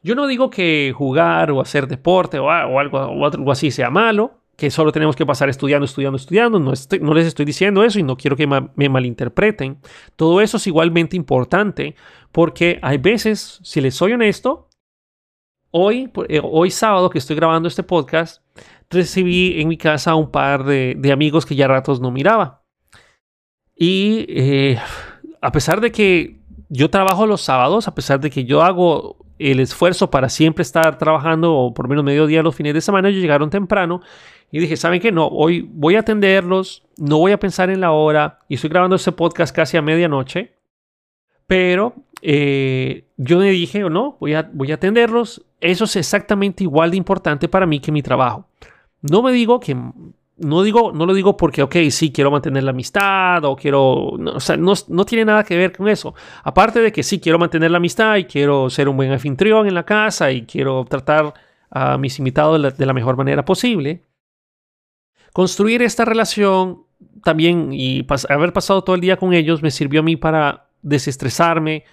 [0.01, 4.39] Yo no digo que jugar o hacer deporte o, algo, o algo así sea malo,
[4.55, 6.59] que solo tenemos que pasar estudiando, estudiando, estudiando.
[6.59, 9.79] No, no, les estoy diciendo eso y no quiero que me malinterpreten.
[10.15, 11.95] Todo eso es igualmente importante
[12.31, 14.69] porque hay veces, si les soy honesto,
[15.71, 18.41] hoy, eh, hoy sábado que estoy grabando este podcast,
[18.89, 22.63] recibí en mi casa a un par de, amigos que ya ratos no miraba.
[23.75, 24.79] Y eh,
[25.41, 26.37] a pesar de que
[26.69, 30.97] yo trabajo los sábados, a pesar de que yo hago el esfuerzo para siempre estar
[30.97, 34.01] trabajando o por menos medio día los fines de semana, ellos llegaron temprano
[34.51, 35.11] y dije, ¿saben qué?
[35.11, 38.95] No, hoy voy a atenderlos, no voy a pensar en la hora y estoy grabando
[38.95, 40.53] este podcast casi a medianoche,
[41.45, 46.91] pero eh, yo me dije, no, voy a, voy a atenderlos, eso es exactamente igual
[46.91, 48.47] de importante para mí que mi trabajo.
[49.01, 49.77] No me digo que
[50.39, 54.33] no digo, no lo digo porque, ok, sí, quiero mantener la amistad o quiero, no,
[54.33, 56.13] o sea, no, no, tiene nada que ver con eso.
[56.43, 59.73] Aparte de que sí, quiero mantener la amistad y quiero ser un buen anfitrión en
[59.73, 61.33] la casa y quiero tratar
[61.71, 64.03] a mis invitados de la, mejor manera posible.
[65.33, 66.83] Construir esta relación
[67.23, 71.83] también y haber pasado todo el día con ellos me sirvió a mí para desestresarme,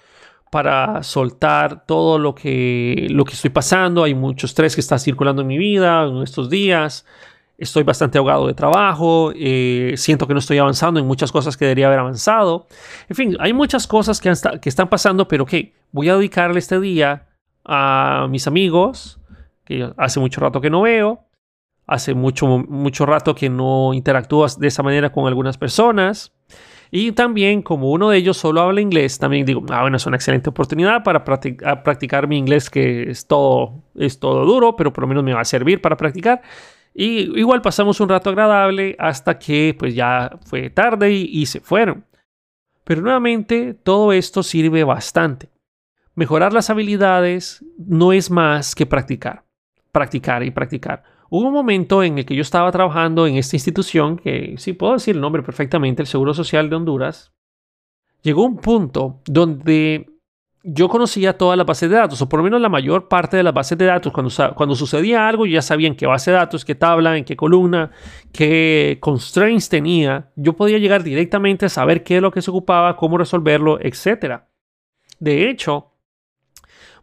[0.51, 4.03] para soltar todo lo que, lo que estoy pasando.
[4.03, 7.05] Hay mucho estrés que está circulando en mi vida en estos días
[7.57, 11.65] estoy bastante ahogado de trabajo, eh, siento que no estoy avanzando en muchas cosas que
[11.65, 12.67] debería haber avanzado.
[13.09, 16.79] En fin, hay muchas cosas que, que están pasando, pero que voy a dedicarle este
[16.79, 17.27] día
[17.63, 19.19] a mis amigos,
[19.63, 21.25] que hace mucho rato que no veo,
[21.87, 26.33] hace mucho, mucho rato que no interactúo de esa manera con algunas personas.
[26.91, 30.15] Y también, como uno de ellos solo habla inglés, también digo, ah, bueno, es una
[30.17, 35.03] excelente oportunidad para practicar, practicar mi inglés, que es todo, es todo duro, pero por
[35.03, 36.41] lo menos me va a servir para practicar.
[36.97, 42.05] Y igual pasamos un rato agradable hasta que pues ya fue tarde y, se fueron.
[42.85, 45.49] Pero nuevamente todo esto sirve bastante.
[46.13, 49.43] Mejorar las habilidades no es más que practicar,
[49.91, 51.03] practicar y practicar.
[51.29, 54.93] Hubo un momento en el que yo estaba trabajando en esta institución, que sí puedo
[54.93, 57.33] decir el nombre perfectamente, el Seguro Social de Honduras.
[58.21, 60.14] Llegó un punto donde
[60.67, 63.43] yo conocía todas las bases de datos, o por lo menos la mayor parte de
[63.43, 64.11] las bases de datos.
[64.11, 67.35] Cuando, cuando sucedía algo, ya sabía en qué base de datos, qué tabla, en qué
[67.35, 67.91] columna,
[68.31, 70.31] qué constraints tenía.
[70.35, 74.41] Yo podía llegar directamente a saber qué es lo que se ocupaba, cómo resolverlo, etc.
[75.19, 75.91] De hecho,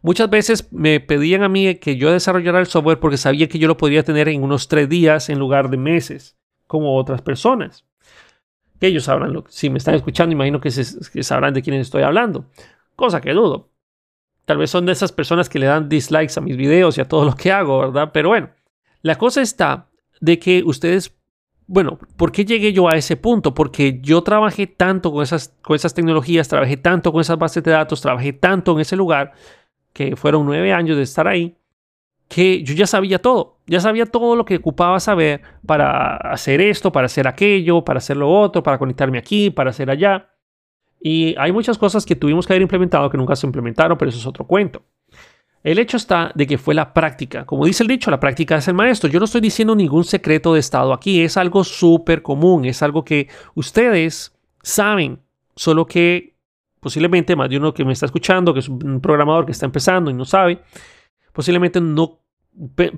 [0.01, 3.69] muchas veces me pedían a mí que yo desarrollara el software porque sabía que yo
[3.69, 7.85] lo podría tener en unos tres días en lugar de meses, como otras personas.
[8.81, 12.03] Que ellos sabrán, lo, si me están escuchando, imagino que, que sabrán de quiénes estoy
[12.03, 12.49] hablando
[12.95, 13.69] cosa que dudo.
[14.45, 17.07] Tal vez son de esas personas que le dan dislikes a mis videos y a
[17.07, 18.11] todo lo que hago, ¿verdad?
[18.13, 18.49] Pero bueno,
[19.01, 21.15] la cosa está de que ustedes,
[21.65, 23.53] bueno, ¿por qué llegué yo a ese punto?
[23.53, 27.71] Porque yo trabajé tanto con esas, con esas tecnologías, trabajé tanto con esas bases de
[27.71, 29.33] datos, trabajé tanto en ese lugar,
[29.93, 31.55] que fueron nueve años de estar ahí,
[32.27, 36.91] que yo ya sabía todo, ya sabía todo lo que ocupaba saber para hacer esto,
[36.91, 40.32] para hacer aquello, para hacer lo otro, para conectarme aquí, para hacer allá.
[41.05, 44.19] Y hay muchas cosas que tuvimos que haber implementado que nunca se implementaron, pero eso
[44.19, 44.83] es otro cuento.
[45.61, 47.45] El hecho está de que fue la práctica.
[47.45, 49.09] Como dice el dicho, la práctica es el maestro.
[49.09, 51.21] Yo no estoy diciendo ningún secreto de estado aquí.
[51.21, 52.63] Es algo súper común.
[52.63, 55.19] Es algo que ustedes saben.
[55.57, 56.37] Solo que
[56.79, 60.09] posiblemente más de uno que me está escuchando, que es un programador que está empezando
[60.09, 60.61] y no sabe,
[61.33, 62.22] posiblemente no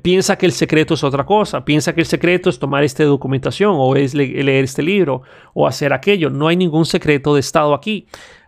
[0.02, 3.76] piensa que el secreto es otra cosa, piensa que el secreto es tomar esta documentación
[3.78, 5.22] o es leer este libro
[5.54, 6.30] o hacer aquello.
[6.30, 8.08] No hay ningún secreto de estado aquí.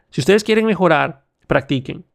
[0.10, 2.06] Si ustedes quieren mejorar, practiquen.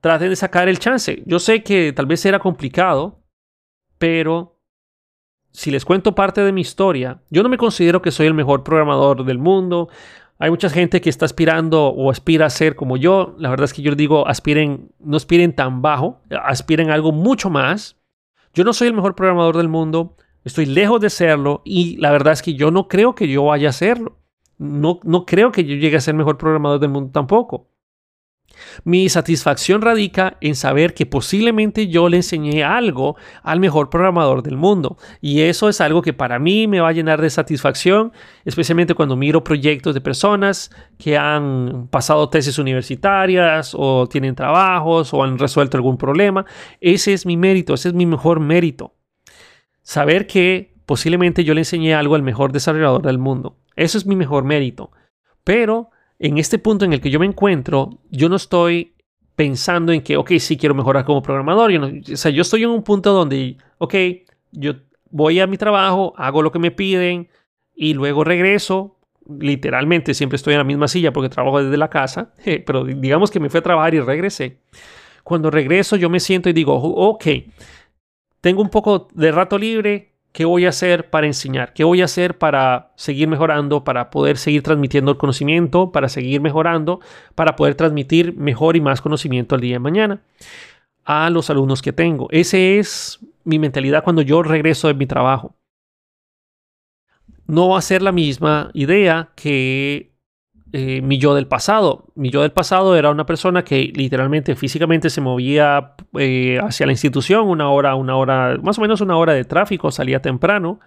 [0.00, 1.22] Traten de sacar el chance.
[1.26, 3.22] Yo sé que tal vez era complicado,
[3.98, 4.58] pero
[5.52, 8.64] si les cuento parte de mi historia, yo no me considero que soy el mejor
[8.64, 9.88] programador del mundo.
[10.42, 13.34] Hay mucha gente que está aspirando o aspira a ser como yo.
[13.38, 17.50] La verdad es que yo digo, aspiren, no aspiren tan bajo, aspiren a algo mucho
[17.50, 17.98] más.
[18.54, 22.32] Yo no soy el mejor programador del mundo, estoy lejos de serlo y la verdad
[22.32, 24.16] es que yo no creo que yo vaya a serlo.
[24.56, 27.68] No, no creo que yo llegue a ser el mejor programador del mundo tampoco.
[28.84, 34.56] Mi satisfacción radica en saber que posiblemente yo le enseñé algo al mejor programador del
[34.56, 34.96] mundo.
[35.20, 38.12] Y eso es algo que para mí me va a llenar de satisfacción,
[38.44, 45.22] especialmente cuando miro proyectos de personas que han pasado tesis universitarias o tienen trabajos o
[45.22, 46.44] han resuelto algún problema.
[46.80, 48.94] Ese es mi mérito, ese es mi mejor mérito.
[49.82, 53.56] Saber que posiblemente yo le enseñé algo al mejor desarrollador del mundo.
[53.76, 54.90] Eso es mi mejor mérito.
[55.44, 55.90] Pero
[56.20, 58.94] en este punto en el que yo me encuentro, yo no estoy
[59.34, 61.72] pensando en que, ok, sí quiero mejorar como programador.
[61.72, 63.94] Yo o sea, yo estoy en un punto donde, ok,
[64.52, 64.74] yo
[65.10, 67.30] voy a mi trabajo, hago lo que me piden
[67.74, 68.98] y luego regreso.
[69.26, 72.34] Literalmente siempre estoy en la misma silla porque trabajo desde la casa,
[72.66, 74.60] pero digamos que me fui a trabajar y regresé.
[75.24, 77.24] Cuando regreso yo me siento y digo, ok,
[78.42, 81.72] tengo un poco de rato libre, ¿Qué voy a hacer para enseñar?
[81.72, 86.40] ¿Qué voy a hacer para seguir mejorando, para poder seguir transmitiendo el conocimiento, para seguir
[86.40, 87.00] mejorando,
[87.34, 90.22] para poder transmitir mejor y más conocimiento al día de mañana
[91.04, 92.28] a los alumnos que tengo?
[92.30, 95.56] Esa es mi mentalidad cuando yo regreso de mi trabajo.
[97.46, 100.09] No va a ser la misma idea que
[100.72, 102.06] eh, mi yo del pasado.
[102.14, 106.92] Mi yo del pasado era una persona que literalmente físicamente se movía eh, hacia la
[106.92, 110.80] institución una hora, una hora, más o menos una hora de tráfico, salía temprano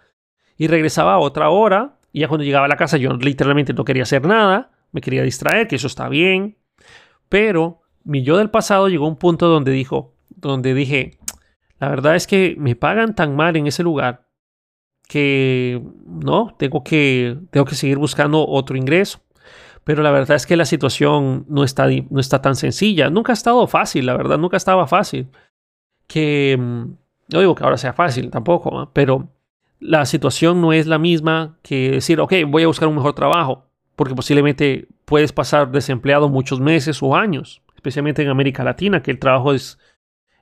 [0.57, 1.99] y regresaba a otra hora.
[2.11, 5.23] Y ya cuando llegaba a la casa yo literalmente no quería hacer nada, me quería
[5.23, 6.57] distraer, que eso está bien.
[7.27, 11.17] Pero mi yo del pasado llegó a un punto donde dijo, donde dije,
[11.79, 14.27] la verdad es que me pagan tan mal en ese lugar
[15.07, 19.19] que no, tengo que, tengo que seguir buscando otro ingreso.
[19.83, 23.09] Pero la verdad es que la situación no está, no está tan sencilla.
[23.09, 25.27] Nunca ha estado fácil, la verdad, nunca estaba fácil.
[26.07, 26.83] Que mm,
[27.29, 29.29] no digo que ahora sea fácil tampoco, pero
[29.79, 33.65] la situación no es la misma que decir, ok, voy a buscar un mejor trabajo,
[33.95, 39.19] porque posiblemente puedes pasar desempleado muchos meses o años, especialmente en América Latina, que el
[39.19, 39.77] trabajo es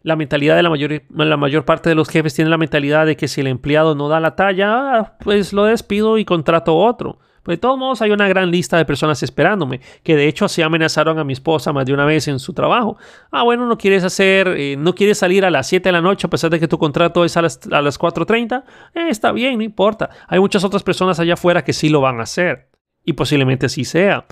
[0.04, 3.16] la mentalidad de la mayor, la mayor parte de los jefes tiene la mentalidad de
[3.16, 7.20] que si el empleado no da la talla, ah, pues lo despido y contrato otro.
[7.44, 10.62] Pues de todos modos hay una gran lista de personas esperándome, que de hecho así
[10.62, 12.98] amenazaron a mi esposa más de una vez en su trabajo.
[13.32, 16.28] Ah, bueno, no quieres hacer, eh, no quieres salir a las 7 de la noche
[16.28, 18.64] a pesar de que tu contrato es a las, a las 4.30.
[18.94, 20.10] Eh, está bien, no importa.
[20.28, 22.70] Hay muchas otras personas allá afuera que sí lo van a hacer.
[23.04, 24.26] Y posiblemente sí sea.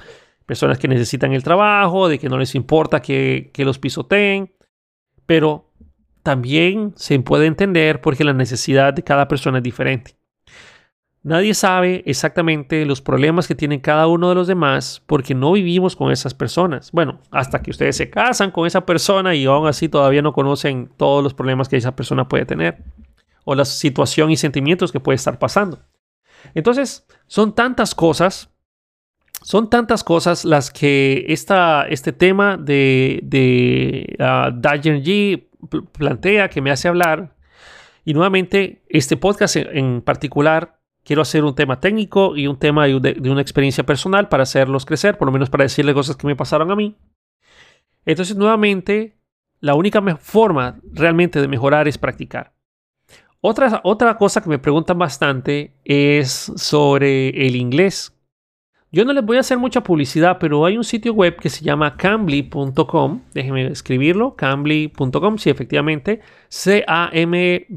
[0.45, 4.51] Personas que necesitan el trabajo, de que no les importa que, que los pisoteen
[5.29, 5.71] pero
[6.23, 10.15] también se puede entender porque la necesidad de cada persona es diferente.
[11.21, 15.95] Nadie sabe exactamente los problemas que tiene cada uno de los demás porque no vivimos
[15.95, 16.91] con esas personas.
[16.91, 20.89] Bueno, hasta que ustedes se casan con esa persona y aún así todavía no conocen
[20.95, 22.83] todos los problemas que esa persona puede tener
[23.43, 25.79] o la situación y sentimientos que puede estar pasando.
[26.53, 28.49] Entonces, son tantas cosas
[29.41, 36.87] son tantas cosas las que esta, este tema de, de uh, plantea que me hace
[36.87, 37.35] hablar.
[38.05, 43.29] Y nuevamente, este podcast en, particular, quiero hacer un tema técnico y un tema de,
[43.29, 46.71] una experiencia personal para hacerlos crecer, por lo menos para decirle cosas que me pasaron
[46.71, 46.95] a mí.
[48.05, 49.17] Entonces, nuevamente,
[49.59, 52.53] la única forma realmente de mejorar es practicar.
[53.41, 58.19] Otra, otra cosa que me preguntan bastante es sobre el inglés
[58.91, 61.63] yo no les voy a hacer mucha publicidad, pero hay un sitio web que se
[61.63, 63.21] llama cambly.com.
[63.33, 67.67] Déjenme escribirlo, cambly.com, sí, efectivamente, C-A-M-B-L-Y.com.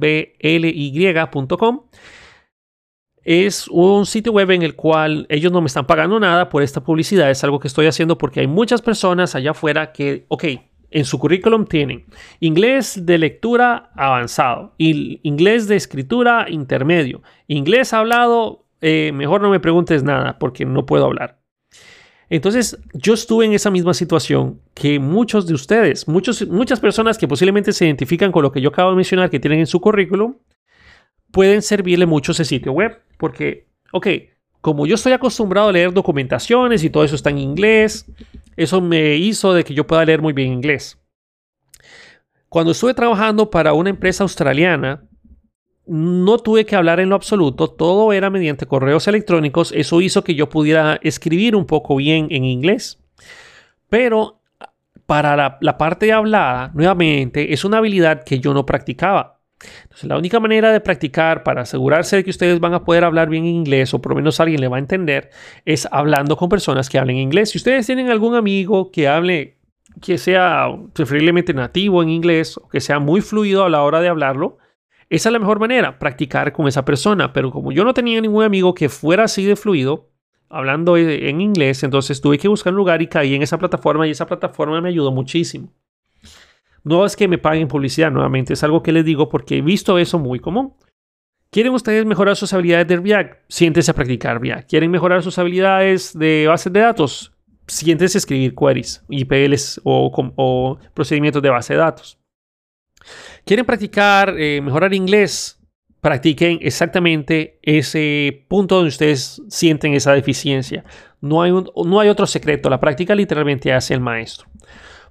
[3.25, 6.83] Es un sitio web en el cual ellos no me están pagando nada por esta
[6.83, 7.31] publicidad.
[7.31, 10.45] Es algo que estoy haciendo porque hay muchas personas allá afuera que, ok,
[10.91, 12.05] en su currículum tienen
[12.41, 20.03] inglés de lectura avanzado, inglés de escritura intermedio, inglés hablado eh, mejor no me preguntes
[20.03, 21.39] nada porque no puedo hablar.
[22.29, 27.29] Entonces, yo estuve en esa misma situación que muchos de ustedes, muchos, muchas personas que
[27.29, 30.35] posiblemente se identifican con lo que yo acabo de mencionar, que tienen en su currículum,
[31.33, 33.01] pueden servirle mucho ese sitio web.
[33.19, 34.07] Porque, ok,
[34.61, 38.07] como yo estoy acostumbrado a leer documentaciones y todo eso está en inglés,
[38.57, 40.99] eso me hizo de que yo pueda leer muy bien inglés.
[42.49, 45.03] Cuando estuve trabajando para una empresa australiana,
[45.87, 50.35] no tuve que hablar en lo absoluto, todo era mediante correos electrónicos, eso hizo que
[50.35, 53.03] yo pudiera escribir un poco bien en inglés.
[53.89, 54.41] Pero
[55.07, 59.42] para la, parte hablada, nuevamente, es una habilidad que yo no practicaba.
[60.03, 63.45] La única manera de practicar para asegurarse de que ustedes van a poder hablar bien
[63.45, 65.31] inglés o por lo menos alguien le va a entender
[65.65, 67.51] es hablando con personas que hablen inglés.
[67.51, 69.59] Si ustedes tienen algún amigo que hable,
[70.01, 74.09] que sea preferiblemente nativo en inglés o que sea muy fluido a la hora de
[74.09, 74.59] hablarlo,
[75.09, 77.33] esa es la mejor manera, practicar con esa persona.
[77.33, 80.09] Pero como yo no tenía ningún amigo que fuera así de fluido,
[80.49, 84.11] hablando en inglés, entonces tuve que buscar un lugar y caí en esa plataforma y
[84.11, 85.71] esa plataforma me ayudó muchísimo.
[86.85, 89.99] No es que me paguen publicidad, nuevamente, es algo que les digo porque he visto
[89.99, 90.75] eso muy común.
[91.51, 93.35] ¿Quieren ustedes mejorar sus habilidades de React?
[93.49, 94.71] Siéntense a practicar React.
[94.71, 97.33] ¿Quieren mejorar sus habilidades de bases de datos?
[97.67, 102.19] Siéntense a escribir queries, IPLs o, procedimientos de base de datos.
[103.45, 105.61] ¿Quieren practicar, eh, mejorar inglés?
[106.01, 110.85] Practiquen exactamente ese punto donde ustedes sienten esa deficiencia.
[111.21, 112.71] No hay, no hay otro secreto.
[112.71, 114.49] La práctica literalmente hace el maestro.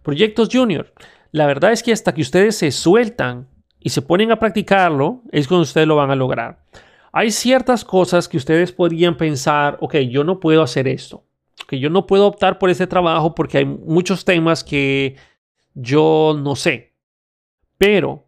[0.02, 0.92] Proyectos Junior.
[1.32, 3.48] La verdad es que hasta que ustedes se sueltan
[3.80, 6.66] y se ponen a practicarlo, es cuando ustedes lo van a lograr.
[7.14, 11.24] Hay ciertas cosas que ustedes podrían pensar, ok, yo no puedo hacer esto,
[11.68, 15.16] que yo no puedo optar por ese trabajo porque hay muchos temas que
[15.74, 16.96] yo no sé.
[17.78, 18.28] Pero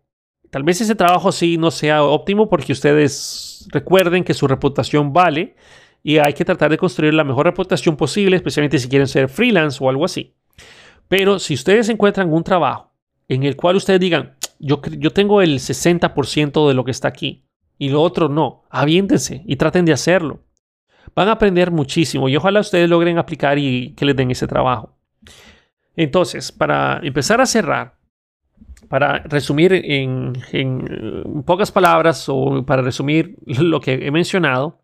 [0.50, 5.56] tal vez ese trabajo sí no sea óptimo porque ustedes recuerden que su reputación vale
[6.04, 9.84] y hay que tratar de construir la mejor reputación posible, especialmente si quieren ser freelance
[9.84, 10.36] o algo así.
[11.10, 12.93] Pero si ustedes encuentran un trabajo
[13.34, 17.46] en el cual ustedes digan, yo, yo tengo el 60% de lo que está aquí
[17.78, 20.44] y lo otro no, aviéntense y traten de hacerlo.
[21.16, 24.98] Van a aprender muchísimo y ojalá ustedes logren aplicar y que les den ese trabajo.
[25.96, 27.98] Entonces, para empezar a cerrar,
[28.88, 30.34] para resumir en,
[31.46, 34.80] pocas palabras o para resumir lo que he mencionado,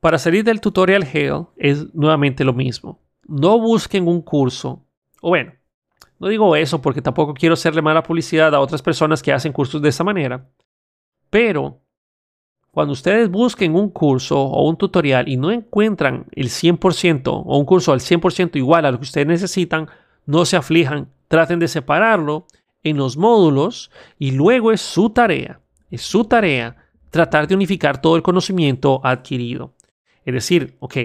[0.00, 3.00] para salir del tutorial Hell es nuevamente lo mismo.
[3.26, 4.86] No busquen un curso,
[5.20, 5.52] o bueno,
[6.18, 9.80] no digo eso porque tampoco quiero hacerle mala publicidad a otras personas que hacen cursos
[9.80, 10.48] de esa manera,
[11.30, 11.80] pero
[12.70, 17.64] cuando ustedes busquen un curso o un tutorial y no encuentran el 100% o un
[17.64, 19.88] curso al 100% igual a lo que ustedes necesitan,
[20.26, 22.46] no se aflijan, traten de separarlo
[22.82, 25.60] en los módulos y luego es su tarea,
[25.90, 26.76] es su tarea
[27.10, 29.74] tratar de unificar todo el conocimiento adquirido.
[30.24, 30.96] Es decir, ok,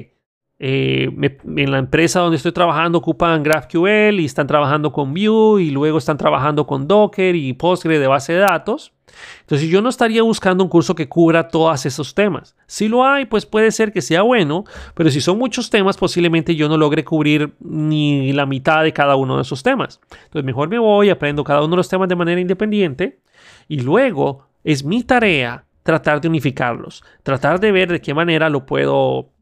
[0.65, 1.09] eh,
[1.57, 5.97] en la empresa donde estoy trabajando ocupan GraphQL y están trabajando con Vue y luego
[5.97, 8.93] están trabajando con Docker y Postgre de base de datos.
[9.41, 12.55] Entonces yo no estaría buscando un curso que cubra todos esos temas.
[12.65, 16.55] Si lo hay, pues puede ser que sea bueno, pero si son muchos temas, posiblemente
[16.55, 19.99] yo no logre cubrir ni la mitad de cada uno de esos temas.
[20.11, 23.19] Entonces mejor me voy, aprendo cada uno de los temas de manera independiente
[23.67, 28.65] y luego es mi tarea tratar de unificarlos, tratar de ver de qué manera lo
[28.65, 29.32] puedo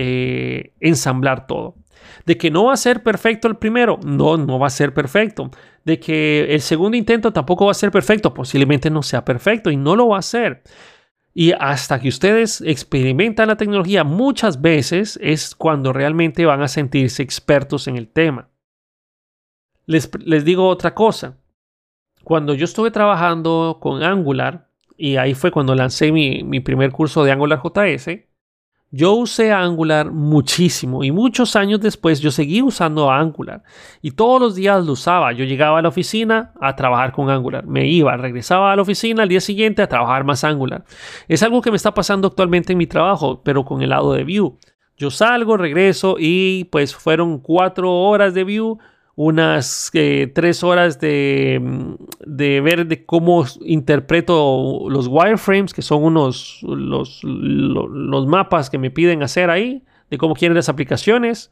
[0.00, 1.74] eh, ensamblar todo.
[2.24, 5.50] De que no va a ser perfecto el primero, no, no va a ser perfecto.
[5.84, 9.76] De que el segundo intento tampoco va a ser perfecto, posiblemente no sea perfecto y
[9.76, 10.62] no lo va a ser.
[11.34, 17.24] Y hasta que ustedes experimentan la tecnología muchas veces es cuando realmente van a sentirse
[17.24, 18.50] expertos en el tema.
[19.84, 21.38] Les, les digo otra cosa.
[22.22, 27.24] Cuando yo estuve trabajando con Angular, y ahí fue cuando lancé mi, mi primer curso
[27.24, 28.27] de Angular JS,
[28.90, 33.62] yo usé Angular muchísimo y muchos años después yo seguí usando Angular
[34.00, 35.32] y todos los días lo usaba.
[35.32, 39.24] Yo llegaba a la oficina a trabajar con Angular, me iba, regresaba a la oficina
[39.24, 40.84] al día siguiente a trabajar más Angular.
[41.28, 44.24] Es algo que me está pasando actualmente en mi trabajo, pero con el lado de
[44.24, 44.52] Vue.
[44.96, 48.78] Yo salgo, regreso y pues fueron cuatro horas de Vue
[49.20, 51.94] unas eh, tres horas de, mm,
[52.24, 58.92] de, ver de cómo interpreto los wireframes, que son unos los, los, mapas que me
[58.92, 61.50] piden hacer ahí, de cómo quieren las aplicaciones.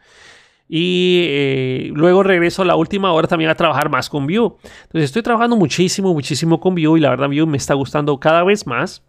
[0.68, 4.54] Y eh, luego regreso a la última hora también a trabajar más con Vue.
[4.84, 8.44] Entonces estoy trabajando muchísimo, muchísimo con Vue y la verdad Vue me está gustando cada
[8.44, 9.04] vez más.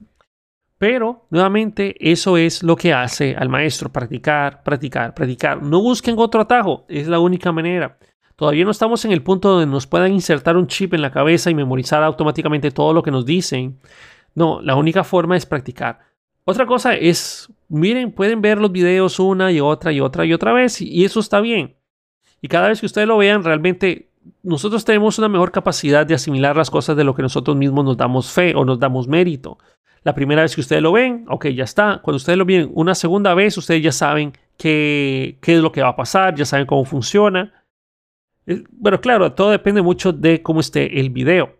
[0.80, 5.62] Pero nuevamente eso es lo que hace al maestro, practicar, practicar, practicar.
[5.62, 8.00] No busquen otro atajo, es la única manera.
[8.38, 11.50] Todavía no estamos en el punto donde nos puedan insertar un chip en la cabeza
[11.50, 13.80] y memorizar automáticamente todo lo que nos dicen.
[14.36, 16.02] No, la única forma es practicar.
[16.46, 20.54] Otra cosa es, miren, pueden ver los videos una y otra y otra y otra
[20.54, 21.78] vez y eso está bien.
[22.40, 24.12] Y cada vez que ustedes lo vean, realmente
[24.44, 27.98] nosotros tenemos una mejor capacidad de asimilar las cosas de lo que nosotros mismos nos
[27.98, 29.58] damos fe o nos damos mérito.
[30.04, 32.02] La primera vez que ustedes lo ven, ok, ya está.
[32.04, 35.82] Cuando ustedes lo ven una segunda vez, ustedes ya saben qué, qué es lo que
[35.82, 37.57] va a pasar, ya saben cómo funciona.
[38.72, 41.60] Bueno, claro, todo depende mucho de cómo esté el video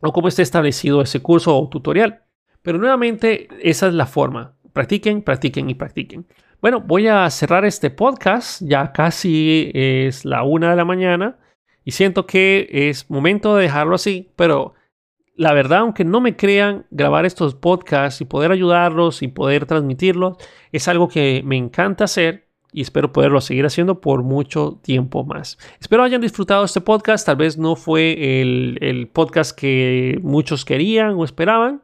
[0.00, 2.24] o cómo esté establecido ese curso o tutorial.
[2.62, 4.56] Pero nuevamente, esa es la forma.
[4.72, 6.26] Practiquen, practiquen y practiquen.
[6.60, 8.62] Bueno, voy a cerrar este podcast.
[8.62, 11.38] Ya casi es la una de la mañana
[11.84, 14.74] y siento que es momento de dejarlo así, pero
[15.34, 20.36] la verdad, aunque no me crean, grabar estos podcasts y poder ayudarlos y poder transmitirlos
[20.70, 25.58] es algo que me encanta hacer y espero poderlo seguir haciendo por mucho tiempo más.
[25.78, 27.26] Espero hayan disfrutado este podcast.
[27.26, 31.82] Tal vez no fue el, podcast que muchos querían o esperaban,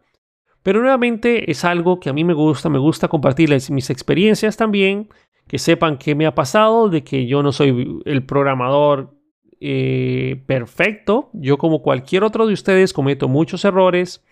[0.63, 2.71] pero nuevamente es algo que a mí me gusta.
[2.71, 5.09] Me gusta compartirles mis experiencias también,
[5.47, 9.15] que sepan qué me ha pasado, de que yo no soy el programador
[9.61, 11.29] eh, perfecto.
[11.35, 14.25] Yo como cualquier otro de ustedes cometo muchos errores.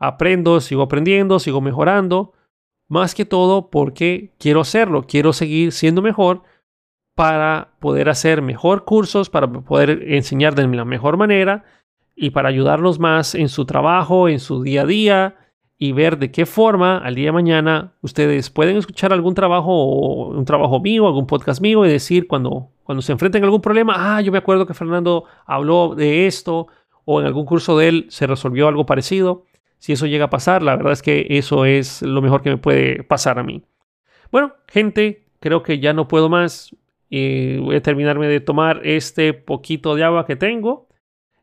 [0.00, 2.32] Aprendo, sigo aprendiendo, sigo mejorando
[2.90, 6.42] más que todo porque quiero hacerlo, quiero seguir siendo mejor
[7.14, 11.64] para poder hacer mejor cursos, para poder enseñar de la mejor manera
[12.16, 15.36] y para ayudarlos más en su trabajo, en su día a día
[15.78, 20.30] y ver de qué forma al día de mañana ustedes pueden escuchar algún trabajo o
[20.30, 23.94] un trabajo mío, algún podcast mío y decir cuando, cuando se enfrenten a algún problema,
[24.16, 26.66] ah, yo me acuerdo que Fernando habló de esto
[27.04, 29.44] o en algún curso de él se resolvió algo parecido.
[29.80, 32.58] Si eso llega a pasar, la verdad es que eso es lo mejor que me
[32.58, 33.64] puede pasar a mí.
[34.30, 36.76] Bueno, gente, creo que ya no puedo más.
[37.08, 40.86] y voy a terminarme de tomar este poquito de agua que tengo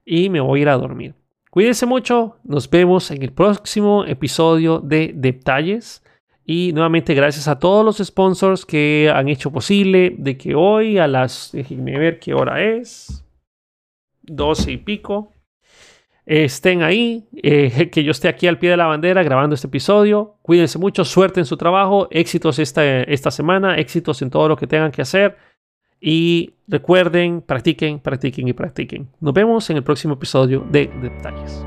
[0.06, 1.16] y me voy a ir a dormir.
[1.50, 6.04] Cuídense mucho, nos vemos en el próximo episodio de Detalles.
[6.46, 11.08] Y nuevamente gracias a todos los sponsors que han hecho posible de que hoy a
[11.08, 13.26] las, déjenme ver qué hora es,
[14.22, 15.34] 12 y pico,
[16.28, 20.36] estén ahí, eh, que yo esté aquí al pie de la bandera grabando este episodio.
[20.41, 24.67] Cuídense mucho, suerte en su trabajo, éxitos esta, esta semana, éxitos en todo lo que
[24.67, 25.38] tengan que hacer.
[25.99, 29.07] Y recuerden, practiquen, practiquen y practiquen.
[29.19, 31.65] Nos vemos en el próximo episodio de Detalles.